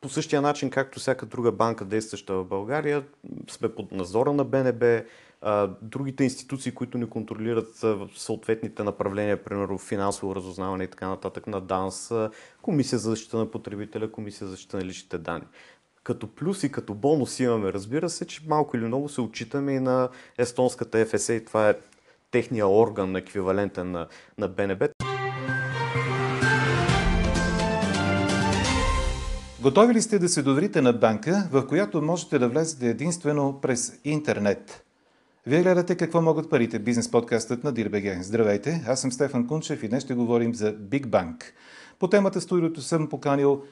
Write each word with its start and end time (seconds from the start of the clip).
по 0.00 0.08
същия 0.08 0.42
начин, 0.42 0.70
както 0.70 1.00
всяка 1.00 1.26
друга 1.26 1.52
банка, 1.52 1.84
действаща 1.84 2.34
в 2.34 2.44
България, 2.44 3.04
сме 3.50 3.68
под 3.68 3.92
надзора 3.92 4.32
на 4.32 4.44
БНБ, 4.44 5.02
другите 5.82 6.24
институции, 6.24 6.72
които 6.72 6.98
ни 6.98 7.10
контролират 7.10 7.78
в 7.78 8.08
съответните 8.16 8.82
направления, 8.82 9.44
примерно 9.44 9.78
финансово 9.78 10.36
разузнаване 10.36 10.84
и 10.84 10.90
така 10.90 11.08
нататък, 11.08 11.46
на 11.46 11.60
ДАНС, 11.60 12.12
Комисия 12.62 12.98
за 12.98 13.10
защита 13.10 13.36
на 13.36 13.50
потребителя, 13.50 14.12
Комисия 14.12 14.46
за 14.46 14.50
защита 14.50 14.76
на 14.76 14.84
личните 14.84 15.18
данни. 15.18 15.46
Като 16.02 16.34
плюс 16.34 16.62
и 16.62 16.72
като 16.72 16.94
бонус 16.94 17.40
имаме, 17.40 17.72
разбира 17.72 18.10
се, 18.10 18.26
че 18.26 18.42
малко 18.46 18.76
или 18.76 18.84
много 18.84 19.08
се 19.08 19.20
отчитаме 19.20 19.72
и 19.72 19.80
на 19.80 20.08
естонската 20.38 21.06
ФСА 21.06 21.34
и 21.34 21.44
това 21.44 21.70
е 21.70 21.74
техния 22.30 22.68
орган, 22.68 23.16
еквивалентен 23.16 23.90
на, 23.90 24.06
на 24.38 24.48
БНБ. 24.48 24.88
Готови 29.62 29.94
ли 29.94 30.02
сте 30.02 30.18
да 30.18 30.28
се 30.28 30.42
доверите 30.42 30.80
на 30.80 30.92
банка, 30.92 31.48
в 31.52 31.66
която 31.66 32.02
можете 32.02 32.38
да 32.38 32.48
влезете 32.48 32.88
единствено 32.88 33.58
през 33.62 34.00
интернет? 34.04 34.84
Вие 35.46 35.62
гледате 35.62 35.96
какво 35.96 36.22
могат 36.22 36.50
парите, 36.50 36.78
бизнес 36.78 37.10
подкастът 37.10 37.64
на 37.64 37.72
Дирбеге. 37.72 38.18
Здравейте, 38.22 38.84
аз 38.86 39.00
съм 39.00 39.12
Стефан 39.12 39.46
Кунчев 39.46 39.82
и 39.82 39.88
днес 39.88 40.04
ще 40.04 40.14
говорим 40.14 40.54
за 40.54 40.74
Big 40.74 41.06
Bank. 41.06 41.42
По 41.98 42.08
темата 42.08 42.40
студиото 42.40 42.82
съм 42.82 43.08
поканил 43.08 43.62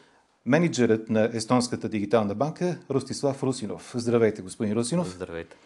менеджерът 0.47 1.11
на 1.11 1.31
Естонската 1.33 1.89
дигитална 1.89 2.35
банка 2.35 2.79
Ростислав 2.91 3.43
Русинов. 3.43 3.93
Здравейте, 3.95 4.43
господин 4.43 4.75
Русинов. 4.75 5.09
Здравейте. 5.09 5.57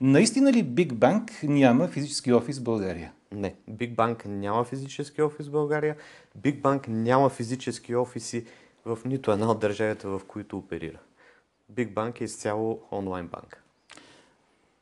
Наистина 0.00 0.52
ли 0.52 0.64
Big 0.64 0.92
Bank 0.92 1.30
няма 1.42 1.88
физически 1.88 2.32
офис 2.32 2.58
в 2.58 2.62
България? 2.62 3.12
Не, 3.32 3.54
Big 3.70 3.94
Bank 3.94 4.26
няма 4.26 4.64
физически 4.64 5.22
офис 5.22 5.46
в 5.46 5.50
България. 5.50 5.96
Big 6.40 6.62
Bank 6.62 6.88
няма 6.88 7.28
физически 7.28 7.94
офиси 7.96 8.44
в 8.84 8.98
нито 9.04 9.32
една 9.32 9.50
от 9.50 9.58
държавите, 9.58 10.06
в 10.06 10.20
които 10.28 10.58
оперира. 10.58 10.98
Big 11.72 11.94
Bank 11.94 12.20
е 12.20 12.24
изцяло 12.24 12.80
онлайн 12.92 13.26
банка. 13.26 13.58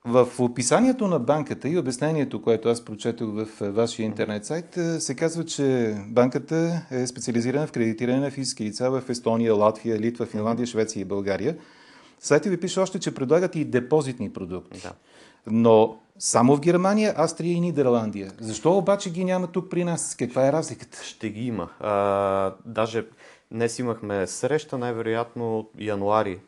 В 0.04 0.28
описанието 0.38 1.06
на 1.06 1.18
банката 1.18 1.68
и 1.68 1.78
обяснението, 1.78 2.42
което 2.42 2.68
аз 2.68 2.84
прочетох 2.84 3.28
в 3.32 3.46
вашия 3.60 4.04
интернет 4.04 4.44
сайт, 4.44 4.76
е, 4.76 5.00
се 5.00 5.14
казва, 5.14 5.44
че 5.44 5.96
банката 6.08 6.86
е 6.90 7.06
специализирана 7.06 7.66
в 7.66 7.72
кредитиране 7.72 8.20
на 8.20 8.30
физически 8.30 8.64
лица 8.64 8.90
в 8.90 9.02
Естония, 9.08 9.54
Латвия, 9.54 9.98
Литва, 9.98 10.26
Финландия, 10.26 10.66
Швеция 10.66 11.00
и 11.00 11.04
България. 11.04 11.56
Сайтът 12.20 12.50
ви 12.50 12.60
пише 12.60 12.80
още, 12.80 12.98
че 12.98 13.14
предлагат 13.14 13.56
и 13.56 13.64
депозитни 13.64 14.32
продукти. 14.32 14.80
Да. 14.82 14.92
Но 15.46 15.98
само 16.18 16.56
в 16.56 16.60
Германия, 16.60 17.14
Австрия 17.16 17.52
и 17.52 17.60
Нидерландия. 17.60 18.32
Защо 18.40 18.78
обаче 18.78 19.10
ги 19.10 19.24
няма 19.24 19.46
тук 19.46 19.70
при 19.70 19.84
нас? 19.84 20.16
Каква 20.16 20.48
е 20.48 20.52
разликата? 20.52 21.04
Ще 21.04 21.30
ги 21.30 21.46
има. 21.46 21.68
А, 21.80 22.54
даже 22.64 23.06
днес 23.50 23.78
имахме 23.78 24.26
среща, 24.26 24.78
най-вероятно 24.78 25.68
януари 25.78 26.40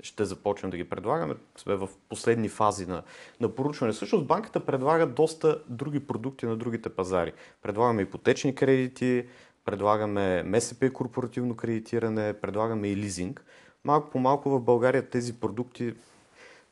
ще 0.00 0.24
започнем 0.24 0.70
да 0.70 0.76
ги 0.76 0.88
предлагаме. 0.88 1.34
Сме 1.56 1.76
в 1.76 1.88
последни 2.08 2.48
фази 2.48 2.86
на, 2.86 3.02
на 3.40 3.48
поручване. 3.48 3.92
Всъщност 3.92 4.26
банката 4.26 4.66
предлага 4.66 5.06
доста 5.06 5.62
други 5.68 6.00
продукти 6.00 6.46
на 6.46 6.56
другите 6.56 6.88
пазари. 6.88 7.32
Предлагаме 7.62 8.02
ипотечни 8.02 8.54
кредити, 8.54 9.26
предлагаме 9.64 10.42
МСП 10.42 10.90
корпоративно 10.90 11.56
кредитиране, 11.56 12.32
предлагаме 12.32 12.88
и 12.88 12.96
лизинг. 12.96 13.44
Малко 13.84 14.10
по 14.10 14.18
малко 14.18 14.50
в 14.50 14.60
България 14.60 15.10
тези 15.10 15.40
продукти 15.40 15.94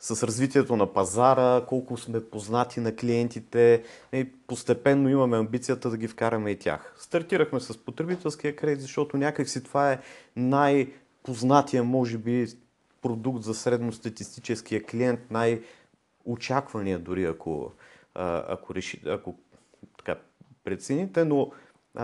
с 0.05 0.27
развитието 0.27 0.77
на 0.77 0.93
пазара, 0.93 1.67
колко 1.67 1.97
сме 1.97 2.25
познати 2.25 2.81
на 2.81 2.97
клиентите 2.97 3.83
и 4.13 4.33
постепенно 4.47 5.09
имаме 5.09 5.37
амбицията 5.37 5.91
да 5.91 5.97
ги 5.97 6.09
вкараме 6.09 6.51
и 6.51 6.59
тях. 6.59 6.95
Стартирахме 6.99 7.61
с 7.61 7.85
потребителския 7.85 8.57
кредит, 8.57 8.81
защото 8.81 9.17
някакси 9.17 9.63
това 9.63 9.93
е 9.93 10.01
най-познатия, 10.37 11.85
може 11.85 12.19
би, 12.19 12.47
продукт 13.03 13.43
за 13.43 13.55
средностатистическия 13.55 14.85
клиент, 14.85 15.21
най-очаквания 15.31 16.99
дори, 16.99 17.25
ако, 17.25 17.73
ако, 18.15 18.75
реши, 18.75 19.01
ако 19.07 19.35
така, 19.99 20.17
прецените, 20.65 21.25
но 21.25 21.51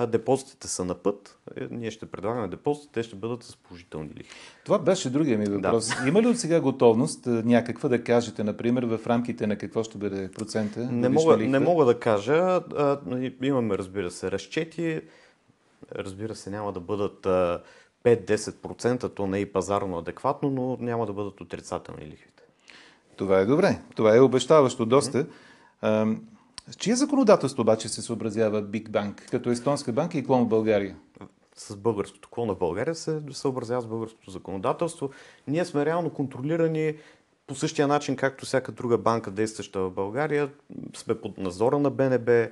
депозитите 0.08 0.68
са 0.68 0.84
на 0.84 0.94
път. 0.94 1.38
Е, 1.56 1.68
ние 1.70 1.90
ще 1.90 2.06
предлагаме 2.06 2.48
депозитите, 2.48 2.92
те 2.92 3.02
ще 3.02 3.16
бъдат 3.16 3.42
с 3.42 3.56
положителни 3.56 4.08
лихви. 4.08 4.34
Това 4.64 4.78
беше 4.78 5.10
другия 5.10 5.38
ми 5.38 5.44
въпрос. 5.44 5.88
Да. 5.88 6.08
Има 6.08 6.22
ли 6.22 6.26
от 6.26 6.38
сега 6.38 6.60
готовност 6.60 7.26
някаква 7.26 7.88
да 7.88 8.04
кажете, 8.04 8.44
например, 8.44 8.82
в 8.82 9.06
рамките 9.06 9.46
на 9.46 9.56
какво 9.56 9.84
ще 9.84 9.98
бъде 9.98 10.30
процента? 10.30 10.80
Не 10.80 11.08
мога, 11.08 11.36
не 11.36 11.58
мога 11.58 11.84
да 11.84 11.98
кажа. 11.98 12.60
Имаме, 13.42 13.78
разбира 13.78 14.10
се, 14.10 14.30
разчети. 14.30 15.00
Разбира 15.94 16.34
се, 16.34 16.50
няма 16.50 16.72
да 16.72 16.80
бъдат 16.80 17.26
5-10%, 18.04 19.14
то 19.14 19.26
не 19.26 19.38
е 19.38 19.40
и 19.40 19.52
пазарно 19.52 19.98
адекватно, 19.98 20.50
но 20.50 20.76
няма 20.80 21.06
да 21.06 21.12
бъдат 21.12 21.40
отрицателни 21.40 22.06
лихвите. 22.06 22.42
Това 23.16 23.38
е 23.38 23.44
добре. 23.44 23.80
Това 23.94 24.16
е 24.16 24.20
обещаващо 24.20 24.86
доста. 24.86 25.26
Mm-hmm. 25.82 26.18
С 26.70 26.76
чие 26.76 26.96
законодателство 26.96 27.62
обаче 27.62 27.88
се 27.88 28.02
съобразява 28.02 28.62
Big 28.62 28.88
Bank, 28.88 29.30
като 29.30 29.50
естонска 29.50 29.92
банка 29.92 30.18
и 30.18 30.24
клон 30.24 30.44
в 30.44 30.48
България? 30.48 30.96
С 31.56 31.76
българското 31.76 32.28
клон 32.28 32.48
в 32.48 32.58
България 32.58 32.94
се 32.94 33.22
съобразява 33.32 33.82
с 33.82 33.86
българското 33.86 34.30
законодателство. 34.30 35.10
Ние 35.46 35.64
сме 35.64 35.86
реално 35.86 36.10
контролирани 36.10 36.96
по 37.46 37.54
същия 37.54 37.88
начин, 37.88 38.16
както 38.16 38.46
всяка 38.46 38.72
друга 38.72 38.98
банка, 38.98 39.30
действаща 39.30 39.80
в 39.80 39.90
България. 39.90 40.50
Сме 40.96 41.14
под 41.14 41.38
надзора 41.38 41.78
на 41.78 41.90
БНБ, 41.90 42.48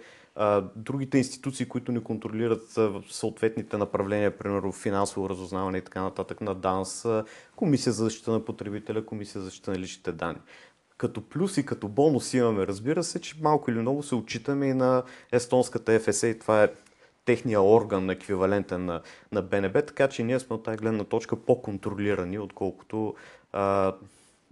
другите 0.77 1.19
институции, 1.19 1.69
които 1.69 1.93
ни 1.93 2.05
контролират 2.05 2.79
съответните 3.11 3.77
направления, 3.77 4.39
примерно 4.39 4.73
финансово 4.73 5.29
разузнаване 5.29 5.79
и 5.79 5.85
така 5.85 6.03
нататък, 6.03 6.41
на 6.41 6.55
ДАНС, 6.55 7.07
Комисия 7.57 7.93
за 7.93 8.05
защита 8.05 8.31
на 8.31 8.45
потребителя, 8.45 9.07
Комисия 9.07 9.41
за 9.41 9.45
защита 9.45 9.71
на 9.71 9.79
личните 9.79 10.13
данни. 10.13 10.41
Като 10.99 11.29
плюс 11.29 11.57
и 11.57 11.67
като 11.67 11.89
бонус 11.89 12.35
имаме, 12.35 12.67
разбира 12.67 13.05
се, 13.05 13.21
че 13.21 13.37
малко 13.41 13.71
или 13.71 13.79
много 13.79 14.03
се 14.03 14.15
отчитаме 14.15 14.67
и 14.67 14.75
на 14.75 15.03
естонската 15.33 16.01
ФСА 16.01 16.29
и 16.29 16.39
това 16.39 16.65
е 16.65 16.69
техния 17.25 17.63
орган, 17.63 18.11
еквивалентен 18.11 18.85
на, 18.85 19.01
на 19.33 19.43
БНБ, 19.43 19.83
така 19.83 20.09
че 20.09 20.25
ние 20.25 20.41
сме 20.41 20.57
от 20.57 20.63
тази 20.63 20.79
гледна 20.79 21.05
точка 21.05 21.37
по-контролирани, 21.37 22.39
отколкото 22.39 23.15
а, 23.53 23.95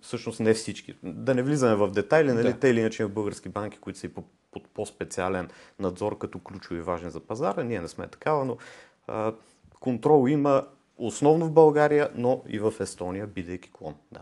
всъщност 0.03 0.41
не 0.41 0.55
всички. 0.55 0.95
Да 1.03 1.35
не 1.35 1.43
влизаме 1.43 1.75
в 1.75 1.91
детайли, 1.91 2.33
нали, 2.33 2.53
да. 2.53 2.59
те 2.59 2.69
или 2.69 2.81
иначе 2.81 3.05
в 3.05 3.13
български 3.13 3.49
банки, 3.49 3.79
които 3.79 3.99
са 3.99 4.07
и 4.07 4.09
по, 4.09 4.25
под 4.53 4.69
по-специален 4.69 5.49
надзор 5.79 6.19
като 6.19 6.39
ключови 6.39 6.81
важни 6.81 7.11
за 7.11 7.21
пазара, 7.21 7.65
ние 7.65 7.81
не 7.81 7.89
сме 7.89 8.09
такава, 8.09 8.45
но 8.45 8.57
а, 9.07 9.33
контрол 9.81 10.29
има 10.29 10.67
основно 10.99 11.47
в 11.47 11.53
България, 11.53 12.11
но 12.15 12.43
и 12.49 12.59
в 12.59 12.75
Естония, 12.81 13.27
бидейки 13.27 13.71
клон. 13.73 13.95
Да. 14.13 14.21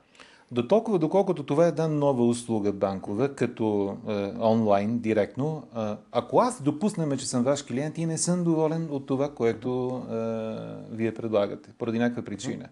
До 0.51 0.69
толкова, 0.69 0.99
доколкото 0.99 1.43
това 1.43 1.65
е 1.65 1.69
една 1.69 1.89
нова 1.89 2.27
услуга 2.27 2.73
банкова, 2.73 3.35
като 3.35 3.97
е, 4.09 4.13
онлайн, 4.41 4.99
директно, 4.99 5.63
е, 5.77 5.81
ако 6.13 6.41
аз 6.41 6.63
допуснем, 6.63 7.19
че 7.19 7.27
съм 7.27 7.43
ваш 7.43 7.63
клиент 7.63 7.99
и 7.99 8.07
не 8.07 8.19
съм 8.19 8.45
доволен 8.45 8.89
от 8.91 9.07
това, 9.07 9.35
което 9.35 10.03
е, 10.11 10.15
вие 10.97 11.15
предлагате, 11.15 11.71
поради 11.79 11.99
някаква 11.99 12.23
причина, 12.23 12.69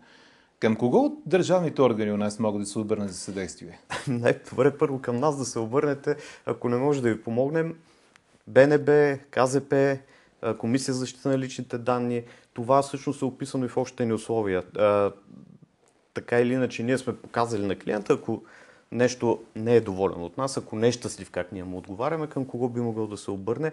към 0.61 0.77
кого 0.77 0.99
от 0.99 1.19
държавните 1.27 1.83
органи 1.83 2.13
у 2.13 2.17
нас 2.17 2.39
могат 2.39 2.63
да 2.63 2.67
се 2.67 2.79
обърнат 2.79 3.11
за 3.11 3.19
съдействие? 3.19 3.81
Най-добре 4.09 4.79
първо 4.79 4.99
към 4.99 5.17
нас 5.17 5.39
да 5.39 5.45
се 5.45 5.59
обърнете, 5.59 6.17
ако 6.47 6.69
не 6.69 6.77
може 6.77 7.03
да 7.03 7.09
ви 7.09 7.23
помогнем. 7.23 7.75
БНБ, 8.47 9.19
КЗП, 9.31 9.99
Комисия 10.59 10.95
за 10.95 11.01
защита 11.01 11.29
на 11.29 11.39
личните 11.39 11.79
данни. 11.79 12.23
Това 12.55 12.83
всъщност 12.83 13.23
е 13.23 13.25
описано 13.25 13.65
и 13.65 13.69
в 13.69 13.77
общите 13.77 14.07
ни 14.07 14.13
условия 14.13 14.63
така 16.15 16.41
или 16.41 16.53
иначе 16.53 16.83
ние 16.83 16.99
сме 16.99 17.17
показали 17.17 17.67
на 17.67 17.79
клиента, 17.79 18.13
ако 18.13 18.43
нещо 18.93 19.43
не 19.57 19.77
е 19.77 19.81
доволен 19.81 20.23
от 20.23 20.39
нас, 20.39 20.57
ако 20.57 20.77
не 20.77 20.89
е 20.89 20.93
щастлив 20.93 21.31
как 21.31 21.53
ние 21.53 21.65
му 21.65 21.79
отговаряме, 21.79 22.27
към 22.27 22.45
кого 22.45 22.69
би 22.69 22.81
могъл 22.81 23.07
да 23.07 23.17
се 23.17 23.31
обърне, 23.31 23.73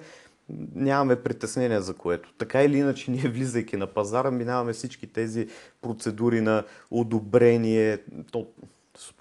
нямаме 0.75 1.23
притеснение 1.23 1.81
за 1.81 1.93
което. 1.93 2.33
Така 2.37 2.63
или 2.63 2.77
иначе, 2.77 3.11
ние 3.11 3.21
влизайки 3.21 3.77
на 3.77 3.87
пазара, 3.87 4.31
минаваме 4.31 4.73
всички 4.73 5.07
тези 5.07 5.47
процедури 5.81 6.41
на 6.41 6.63
одобрение, 6.91 7.97
то 8.31 8.47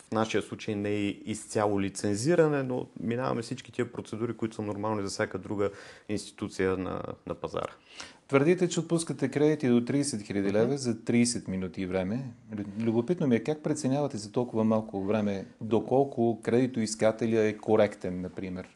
в 0.08 0.12
нашия 0.12 0.42
случай 0.42 0.74
не 0.74 0.90
е 0.90 1.06
изцяло 1.06 1.80
лицензиране, 1.80 2.62
но 2.62 2.86
минаваме 3.00 3.42
всички 3.42 3.72
тия 3.72 3.92
процедури, 3.92 4.36
които 4.36 4.54
са 4.54 4.62
нормални 4.62 5.02
за 5.02 5.08
всяка 5.08 5.38
друга 5.38 5.70
институция 6.08 6.76
на, 6.76 7.02
на 7.26 7.34
пазара. 7.34 7.72
Твърдите, 8.28 8.68
че 8.68 8.80
отпускате 8.80 9.28
кредити 9.28 9.68
до 9.68 9.80
30 9.80 10.02
000 10.02 10.52
лева 10.52 10.78
за 10.78 10.94
30 10.94 11.48
минути 11.48 11.86
време. 11.86 12.30
Любопитно 12.80 13.26
ми 13.26 13.36
е 13.36 13.44
как 13.44 13.62
преценявате 13.62 14.16
за 14.16 14.32
толкова 14.32 14.64
малко 14.64 15.04
време, 15.04 15.46
доколко 15.60 16.40
кредитоискателя 16.42 17.40
е 17.40 17.56
коректен, 17.56 18.20
например? 18.20 18.68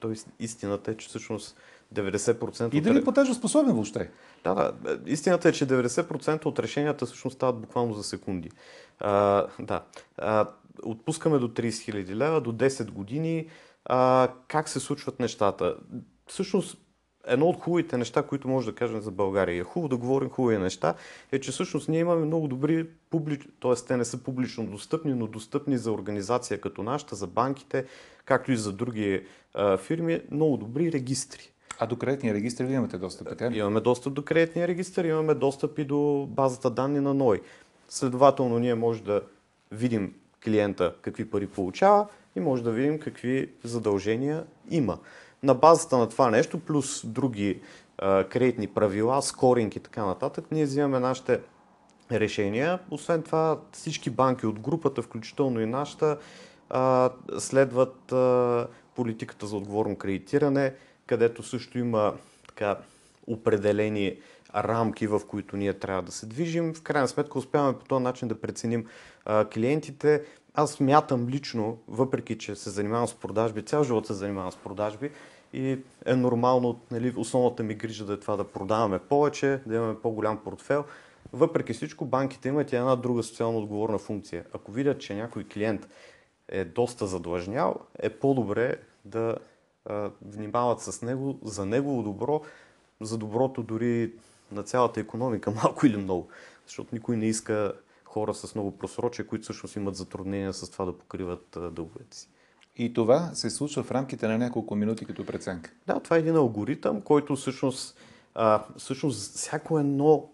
Тоест, 0.00 0.28
истината 0.40 0.90
е, 0.90 0.96
че 0.96 1.08
всъщност 1.08 1.56
90%... 2.02 2.74
И 2.74 2.80
дали 2.80 3.04
платежо 3.04 3.34
способен 3.34 3.72
въобще? 3.72 4.10
Да, 4.44 4.54
да. 4.54 4.72
Истината 5.06 5.48
е, 5.48 5.52
че 5.52 5.66
90% 5.66 6.46
от 6.46 6.58
решенията 6.58 7.06
всъщност 7.06 7.36
стават 7.36 7.60
буквално 7.60 7.94
за 7.94 8.02
секунди. 8.02 8.50
А, 9.00 9.46
да. 9.60 9.82
А, 10.18 10.48
отпускаме 10.82 11.38
до 11.38 11.48
30 11.48 11.68
000 11.68 12.14
лева, 12.14 12.40
до 12.40 12.52
10 12.52 12.90
години. 12.90 13.48
А, 13.84 14.28
как 14.48 14.68
се 14.68 14.80
случват 14.80 15.20
нещата? 15.20 15.76
Всъщност 16.26 16.78
едно 17.26 17.46
от 17.46 17.60
хубавите 17.60 17.98
неща, 17.98 18.22
които 18.22 18.48
може 18.48 18.66
да 18.66 18.74
кажем 18.74 19.00
за 19.00 19.10
България, 19.10 19.60
е 19.60 19.64
хубаво 19.64 19.88
да 19.88 19.96
говорим 19.96 20.30
хубави 20.30 20.58
неща, 20.58 20.94
е, 21.32 21.40
че 21.40 21.50
всъщност 21.50 21.88
ние 21.88 22.00
имаме 22.00 22.26
много 22.26 22.48
добри 22.48 22.86
публични, 23.10 23.50
т.е. 23.60 23.74
те 23.86 23.96
не 23.96 24.04
са 24.04 24.22
публично 24.22 24.66
достъпни, 24.66 25.14
но 25.14 25.26
достъпни 25.26 25.78
за 25.78 25.92
организация 25.92 26.60
като 26.60 26.82
нашата, 26.82 27.16
за 27.16 27.26
банките, 27.26 27.84
както 28.24 28.52
и 28.52 28.56
за 28.56 28.72
други 28.72 29.26
а, 29.54 29.76
фирми, 29.76 30.20
много 30.30 30.56
добри 30.56 30.92
регистри. 30.92 31.52
А 31.78 31.86
до 31.86 31.96
кредитния 31.96 32.34
регистр 32.34 32.62
ви 32.62 32.74
имате 32.74 32.98
достъп, 32.98 33.28
така? 33.28 33.46
Имаме 33.46 33.80
достъп 33.80 34.14
до 34.14 34.24
кредитния 34.24 34.68
регистр, 34.68 35.00
имаме 35.04 35.34
достъп 35.34 35.78
и 35.78 35.84
до 35.84 36.26
базата 36.30 36.70
данни 36.70 37.00
на 37.00 37.14
НОИ. 37.14 37.40
Следователно, 37.88 38.58
ние 38.58 38.74
може 38.74 39.02
да 39.02 39.22
видим 39.72 40.14
клиента 40.44 40.94
какви 41.02 41.30
пари 41.30 41.46
получава 41.46 42.06
и 42.36 42.40
може 42.40 42.62
да 42.62 42.70
видим 42.70 42.98
какви 42.98 43.50
задължения 43.64 44.44
има. 44.70 44.98
На 45.42 45.54
базата 45.54 45.98
на 45.98 46.08
това 46.08 46.30
нещо, 46.30 46.60
плюс 46.60 47.06
други 47.06 47.60
а, 47.98 48.24
кредитни 48.24 48.66
правила, 48.66 49.22
скоринг 49.22 49.76
и 49.76 49.80
така 49.80 50.06
нататък, 50.06 50.44
ние 50.50 50.64
взимаме 50.64 51.00
нашите 51.00 51.40
решения. 52.12 52.78
Освен 52.90 53.22
това, 53.22 53.60
всички 53.72 54.10
банки 54.10 54.46
от 54.46 54.60
групата, 54.60 55.02
включително 55.02 55.60
и 55.60 55.66
нашата, 55.66 56.18
а, 56.70 57.10
следват 57.38 58.12
а, 58.12 58.66
политиката 58.94 59.46
за 59.46 59.56
отговорно 59.56 59.96
кредитиране, 59.96 60.74
където 61.06 61.42
също 61.42 61.78
има 61.78 62.14
така 62.48 62.78
определени 63.26 64.16
рамки, 64.54 65.06
в 65.06 65.20
които 65.28 65.56
ние 65.56 65.72
трябва 65.72 66.02
да 66.02 66.12
се 66.12 66.26
движим. 66.26 66.74
В 66.74 66.82
крайна 66.82 67.08
сметка 67.08 67.38
успяваме 67.38 67.78
по 67.78 67.84
този 67.84 68.02
начин 68.02 68.28
да 68.28 68.40
преценим 68.40 68.86
а, 69.24 69.44
клиентите. 69.44 70.22
Аз 70.54 70.80
мятам 70.80 71.28
лично, 71.28 71.78
въпреки 71.88 72.38
че 72.38 72.54
се 72.54 72.70
занимавам 72.70 73.08
с 73.08 73.14
продажби, 73.14 73.62
цял 73.62 73.84
живот 73.84 74.06
се 74.06 74.14
занимавам 74.14 74.52
с 74.52 74.56
продажби 74.56 75.10
и 75.52 75.78
е 76.06 76.16
нормално, 76.16 76.80
нали, 76.90 77.14
основната 77.16 77.62
ми 77.62 77.74
грижа 77.74 78.04
да 78.04 78.12
е 78.12 78.20
това 78.20 78.36
да 78.36 78.44
продаваме 78.44 78.98
повече, 78.98 79.60
да 79.66 79.74
имаме 79.74 80.00
по-голям 80.00 80.38
портфел. 80.44 80.84
Въпреки 81.32 81.72
всичко, 81.72 82.04
банките 82.04 82.48
имат 82.48 82.72
и 82.72 82.76
една 82.76 82.96
друга 82.96 83.22
социално 83.22 83.58
отговорна 83.58 83.98
функция. 83.98 84.44
Ако 84.52 84.72
видят, 84.72 85.00
че 85.00 85.14
някой 85.14 85.44
клиент 85.44 85.88
е 86.48 86.64
доста 86.64 87.06
задлъжнял, 87.06 87.74
е 87.98 88.10
по-добре 88.10 88.76
да 89.04 89.36
внимават 90.22 90.80
с 90.80 91.02
него 91.02 91.38
за 91.42 91.66
негово 91.66 92.02
добро, 92.02 92.42
за 93.00 93.18
доброто 93.18 93.62
дори 93.62 94.12
на 94.52 94.62
цялата 94.62 95.00
економика, 95.00 95.50
малко 95.64 95.86
или 95.86 95.96
много. 95.96 96.28
Защото 96.66 96.94
никой 96.94 97.16
не 97.16 97.26
иска 97.26 97.72
хора 98.04 98.34
с 98.34 98.54
много 98.54 98.78
просрочие, 98.78 99.26
които 99.26 99.42
всъщност 99.42 99.76
имат 99.76 99.96
затруднения 99.96 100.52
с 100.52 100.70
това 100.70 100.84
да 100.84 100.98
покриват 100.98 101.58
дълговете 101.72 102.16
си. 102.16 102.28
И 102.76 102.92
това 102.92 103.30
се 103.34 103.50
случва 103.50 103.82
в 103.82 103.90
рамките 103.90 104.28
на 104.28 104.38
няколко 104.38 104.74
минути 104.74 105.04
като 105.04 105.26
преценка. 105.26 105.70
Да, 105.86 106.00
това 106.00 106.16
е 106.16 106.18
един 106.18 106.36
алгоритъм, 106.36 107.00
който 107.00 107.36
всъщност, 107.36 107.98
а, 108.34 108.64
всъщност 108.76 109.34
всяко 109.36 109.78
едно 109.78 110.28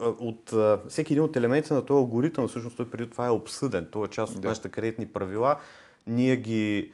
от 0.00 0.52
а, 0.52 0.80
всеки 0.88 1.12
един 1.12 1.24
от 1.24 1.36
елементите 1.36 1.74
на 1.74 1.86
този 1.86 1.98
алгоритъм, 1.98 2.48
всъщност 2.48 2.76
той 2.76 2.90
преди 2.90 3.10
това 3.10 3.26
е 3.26 3.30
обсъден. 3.30 3.88
Това 3.90 4.06
е 4.06 4.08
част 4.08 4.34
от 4.34 4.40
да. 4.40 4.48
нашите 4.48 4.68
кредитни 4.68 5.06
правила. 5.06 5.58
Ние 6.06 6.36
ги 6.36 6.92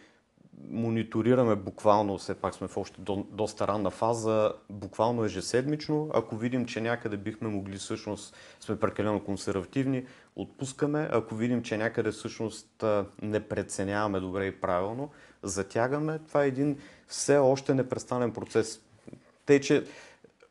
мониторираме 0.70 1.56
буквално, 1.56 2.18
все 2.18 2.34
пак 2.34 2.54
сме 2.54 2.68
в 2.68 2.76
още 2.76 3.00
до, 3.00 3.26
доста 3.30 3.68
ранна 3.68 3.90
фаза, 3.90 4.52
буквално 4.70 5.24
ежеседмично. 5.24 6.10
Ако 6.14 6.36
видим, 6.36 6.66
че 6.66 6.80
някъде 6.80 7.16
бихме 7.16 7.48
могли 7.48 7.76
всъщност, 7.76 8.36
сме 8.60 8.80
прекалено 8.80 9.24
консервативни, 9.24 10.06
отпускаме. 10.36 11.08
Ако 11.12 11.34
видим, 11.34 11.62
че 11.62 11.76
някъде 11.76 12.10
всъщност 12.10 12.84
не 13.22 13.40
преценяваме 13.40 14.20
добре 14.20 14.46
и 14.46 14.60
правилно, 14.60 15.10
затягаме. 15.42 16.18
Това 16.28 16.44
е 16.44 16.48
един 16.48 16.78
все 17.06 17.36
още 17.36 17.74
непрестанен 17.74 18.32
процес. 18.32 18.80
Тъй, 19.46 19.60
че 19.60 19.84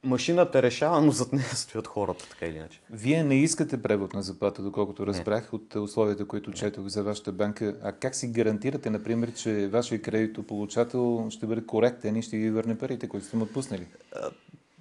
машината 0.05 0.61
решава, 0.61 1.01
но 1.01 1.11
зад 1.11 1.33
нея 1.33 1.45
стоят 1.53 1.87
хората, 1.87 2.29
така 2.29 2.45
или 2.45 2.57
иначе. 2.57 2.81
Вие 2.89 3.23
не 3.23 3.35
искате 3.35 3.81
превод 3.81 4.13
на 4.13 4.21
заплата, 4.21 4.61
доколкото 4.61 5.07
разбрах 5.07 5.51
не. 5.51 5.55
от 5.55 5.75
условията, 5.75 6.25
които 6.25 6.51
четох 6.51 6.87
за 6.87 7.03
вашата 7.03 7.31
банка. 7.31 7.75
А 7.83 7.91
как 7.91 8.15
си 8.15 8.27
гарантирате, 8.27 8.89
например, 8.89 9.33
че 9.33 9.67
вашия 9.67 10.01
кредитополучател 10.01 11.27
ще 11.29 11.45
бъде 11.45 11.65
коректен 11.65 12.15
и 12.15 12.21
ще 12.21 12.37
ви 12.37 12.49
върне 12.49 12.77
парите, 12.77 13.09
които 13.09 13.25
сте 13.25 13.37
му 13.37 13.43
отпуснали? 13.43 13.87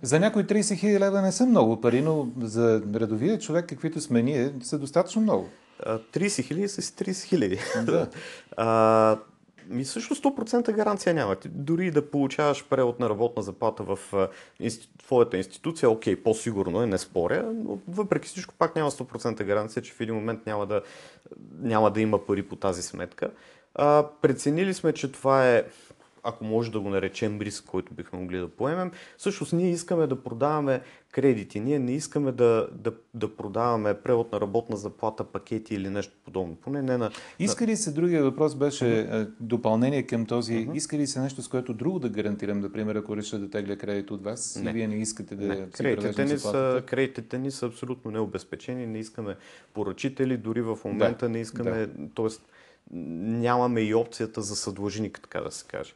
За 0.02 0.20
някои 0.20 0.44
30 0.44 0.76
хиляди 0.76 1.00
лева 1.00 1.22
не 1.22 1.32
са 1.32 1.46
много 1.46 1.80
пари, 1.80 2.02
но 2.02 2.28
за 2.40 2.82
редовия 2.94 3.38
човек, 3.38 3.66
каквито 3.68 4.00
сме 4.00 4.22
ние, 4.22 4.52
са 4.62 4.78
достатъчно 4.78 5.22
много. 5.22 5.48
30 5.86 6.42
хиляди 6.42 6.68
са 6.68 6.82
си 6.82 6.92
30 6.92 7.24
хиляди. 7.24 7.58
Да. 7.86 8.08
Ми 9.68 9.84
също 9.84 10.14
100% 10.14 10.72
гаранция 10.72 11.14
няма. 11.14 11.36
Дори 11.48 11.90
да 11.90 12.10
получаваш 12.10 12.64
превод 12.64 13.00
на 13.00 13.10
работна 13.10 13.42
заплата 13.42 13.82
в 13.82 13.98
твоята 14.98 15.36
институция, 15.36 15.90
окей, 15.90 16.22
по-сигурно 16.22 16.82
е, 16.82 16.86
не 16.86 16.98
споря, 16.98 17.52
но 17.54 17.78
въпреки 17.88 18.28
всичко 18.28 18.54
пак 18.54 18.76
няма 18.76 18.90
100% 18.90 19.44
гаранция, 19.44 19.82
че 19.82 19.92
в 19.92 20.00
един 20.00 20.14
момент 20.14 20.46
няма 20.46 20.66
да, 20.66 20.82
няма 21.60 21.90
да 21.90 22.00
има 22.00 22.26
пари 22.26 22.42
по 22.42 22.56
тази 22.56 22.82
сметка. 22.82 23.30
А, 23.74 24.06
преценили 24.22 24.74
сме, 24.74 24.92
че 24.92 25.12
това 25.12 25.50
е 25.50 25.64
ако 26.24 26.44
може 26.44 26.72
да 26.72 26.80
го 26.80 26.88
наречем 26.88 27.40
риск, 27.40 27.64
който 27.64 27.94
бихме 27.94 28.18
могли 28.18 28.38
да 28.38 28.48
поемем. 28.48 28.90
Всъщност 29.16 29.52
ние 29.52 29.70
искаме 29.70 30.06
да 30.06 30.22
продаваме 30.22 30.80
кредити. 31.12 31.60
Ние 31.60 31.78
не 31.78 31.92
искаме 31.92 32.32
да, 32.32 32.68
да, 32.72 32.92
да 33.14 33.36
продаваме 33.36 33.94
превод 33.94 34.32
на 34.32 34.40
работна 34.40 34.76
заплата, 34.76 35.24
пакети 35.24 35.74
или 35.74 35.90
нещо 35.90 36.14
подобно. 36.24 36.54
Поне 36.54 36.82
не 36.82 36.98
на... 36.98 37.10
Иска 37.38 37.66
ли 37.66 37.76
се, 37.76 37.92
другия 37.92 38.22
въпрос 38.22 38.54
беше 38.54 38.84
uh-huh. 38.84 39.30
допълнение 39.40 40.02
към 40.02 40.26
този, 40.26 40.52
uh-huh. 40.52 40.76
иска 40.76 40.98
ли 40.98 41.06
се 41.06 41.20
нещо, 41.20 41.42
с 41.42 41.48
което 41.48 41.74
друго 41.74 41.98
да 41.98 42.08
гарантирам, 42.08 42.60
например, 42.60 42.94
ако 42.94 43.16
реша 43.16 43.38
да 43.38 43.50
тегля 43.50 43.76
кредит 43.76 44.10
от 44.10 44.24
вас 44.24 44.60
не. 44.62 44.70
и 44.70 44.72
вие 44.72 44.88
не 44.88 44.96
искате 44.96 45.34
да 45.34 45.46
не. 45.46 45.66
Кредитите 45.70 46.24
ни, 46.24 46.38
са, 46.38 46.82
кредитите 46.86 47.38
ни 47.38 47.50
са 47.50 47.66
абсолютно 47.66 48.10
необезпечени, 48.10 48.86
не 48.86 48.98
искаме 48.98 49.36
поръчители, 49.74 50.36
дори 50.36 50.62
в 50.62 50.78
момента 50.84 51.26
да. 51.26 51.28
не 51.28 51.40
искаме, 51.40 51.86
да. 51.86 52.08
т.е. 52.14 52.26
нямаме 52.90 53.80
и 53.80 53.94
опцията 53.94 54.42
за 54.42 54.56
съдлъжник, 54.56 55.20
така 55.22 55.40
да 55.40 55.50
се 55.50 55.64
каже 55.66 55.94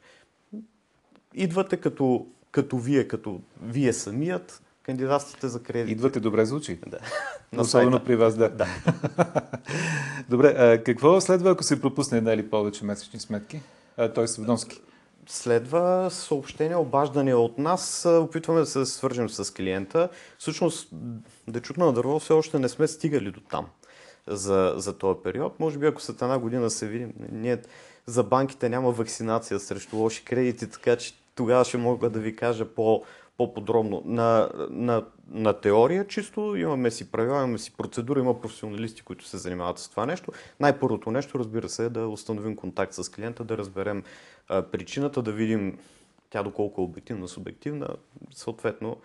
идвате 1.42 1.76
като, 1.76 2.26
като 2.50 2.78
вие, 2.78 3.08
като 3.08 3.40
вие 3.62 3.92
самият, 3.92 4.62
кандидатствате 4.82 5.48
за 5.48 5.62
кредит. 5.62 5.92
Идвате 5.92 6.20
добре 6.20 6.46
звучи. 6.46 6.78
Да. 6.86 6.98
Особено 7.60 8.04
при 8.04 8.16
вас, 8.16 8.36
да. 8.36 8.48
да. 8.48 8.66
добре, 10.28 10.54
а 10.58 10.82
какво 10.84 11.20
следва, 11.20 11.50
ако 11.50 11.62
се 11.62 11.80
пропусне 11.80 12.18
една 12.18 12.32
или 12.32 12.50
повече 12.50 12.84
месечни 12.84 13.20
сметки? 13.20 13.60
Т.е. 13.96 14.24
вноски. 14.38 14.80
Следва 15.26 16.08
съобщение, 16.10 16.76
обаждане 16.76 17.34
от 17.34 17.58
нас. 17.58 18.06
Опитваме 18.06 18.60
да 18.60 18.66
се 18.66 18.86
свържем 18.86 19.28
с 19.28 19.54
клиента. 19.54 20.08
Всъщност, 20.38 20.88
да 21.48 21.60
чукна 21.60 21.86
на 21.86 21.92
дърво, 21.92 22.18
все 22.18 22.32
още 22.32 22.58
не 22.58 22.68
сме 22.68 22.86
стигали 22.86 23.30
до 23.30 23.40
там 23.40 23.66
за, 24.26 24.74
за 24.76 24.98
този 24.98 25.18
период. 25.24 25.60
Може 25.60 25.78
би, 25.78 25.86
ако 25.86 26.02
след 26.02 26.22
една 26.22 26.38
година 26.38 26.70
се 26.70 26.86
видим, 26.86 27.12
ние 27.32 27.58
за 28.06 28.22
банките 28.22 28.68
няма 28.68 28.90
вакцинация 28.90 29.60
срещу 29.60 29.96
лоши 29.96 30.24
кредити, 30.24 30.70
така 30.70 30.96
че 30.96 31.14
тогава 31.38 31.64
ще 31.64 31.78
мога 31.78 32.10
да 32.10 32.20
ви 32.20 32.36
кажа 32.36 32.64
по, 32.64 33.02
по-подробно. 33.36 34.02
На, 34.04 34.50
на, 34.70 35.04
на 35.30 35.52
теория 35.52 36.06
чисто 36.06 36.56
имаме 36.56 36.90
си 36.90 37.10
правила, 37.10 37.38
имаме 37.38 37.58
си 37.58 37.72
процедура, 37.76 38.20
има 38.20 38.40
професионалисти, 38.40 39.02
които 39.02 39.24
се 39.24 39.38
занимават 39.38 39.78
с 39.78 39.88
това 39.88 40.06
нещо. 40.06 40.32
Най-първото 40.60 41.10
нещо, 41.10 41.38
разбира 41.38 41.68
се, 41.68 41.84
е 41.84 41.88
да 41.88 42.08
установим 42.08 42.56
контакт 42.56 42.94
с 42.94 43.08
клиента, 43.12 43.44
да 43.44 43.58
разберем 43.58 44.02
а, 44.48 44.62
причината, 44.62 45.22
да 45.22 45.32
видим 45.32 45.78
тя 46.30 46.42
доколко 46.42 46.80
е 46.80 46.84
обективна, 46.84 47.28
субективна, 47.28 47.88
съответно 48.34 48.96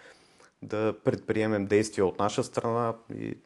да 0.62 0.96
предприемем 1.04 1.66
действия 1.66 2.06
от 2.06 2.20
наша 2.20 2.44
страна 2.44 2.94
и 3.16 3.38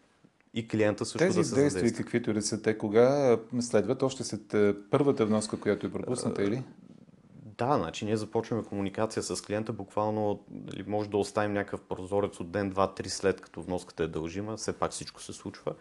и 0.54 0.68
клиента 0.68 1.06
също 1.06 1.18
Тези 1.18 1.40
да 1.40 1.46
се 1.46 1.56
действия, 1.56 1.70
задейства. 1.70 2.04
каквито 2.04 2.34
ли 2.34 2.42
са 2.42 2.62
те, 2.62 2.78
кога 2.78 3.38
следват? 3.60 4.04
Още 4.04 4.24
след 4.24 4.56
първата 4.92 5.26
вноска, 5.26 5.60
която 5.60 5.88
е 5.88 5.92
пропусната 5.92 6.44
или? 6.44 6.64
Да, 7.58 7.78
значи 7.78 8.06
ние 8.06 8.18
започваме 8.18 8.64
комуникация 8.64 9.24
с 9.24 9.42
клиента, 9.42 9.74
буквално 9.74 10.40
нали, 10.52 10.84
може 10.88 11.10
да 11.10 11.18
оставим 11.18 11.54
някакъв 11.54 11.82
прозорец 11.82 12.40
от 12.40 12.52
ден, 12.52 12.70
два, 12.70 12.94
три 12.94 13.10
след 13.10 13.42
като 13.42 13.62
вноската 13.62 14.04
е 14.04 14.08
дължима, 14.08 14.58
все 14.58 14.74
пак 14.74 14.92
всичко 14.92 15.22
се 15.22 15.34
случва, 15.34 15.74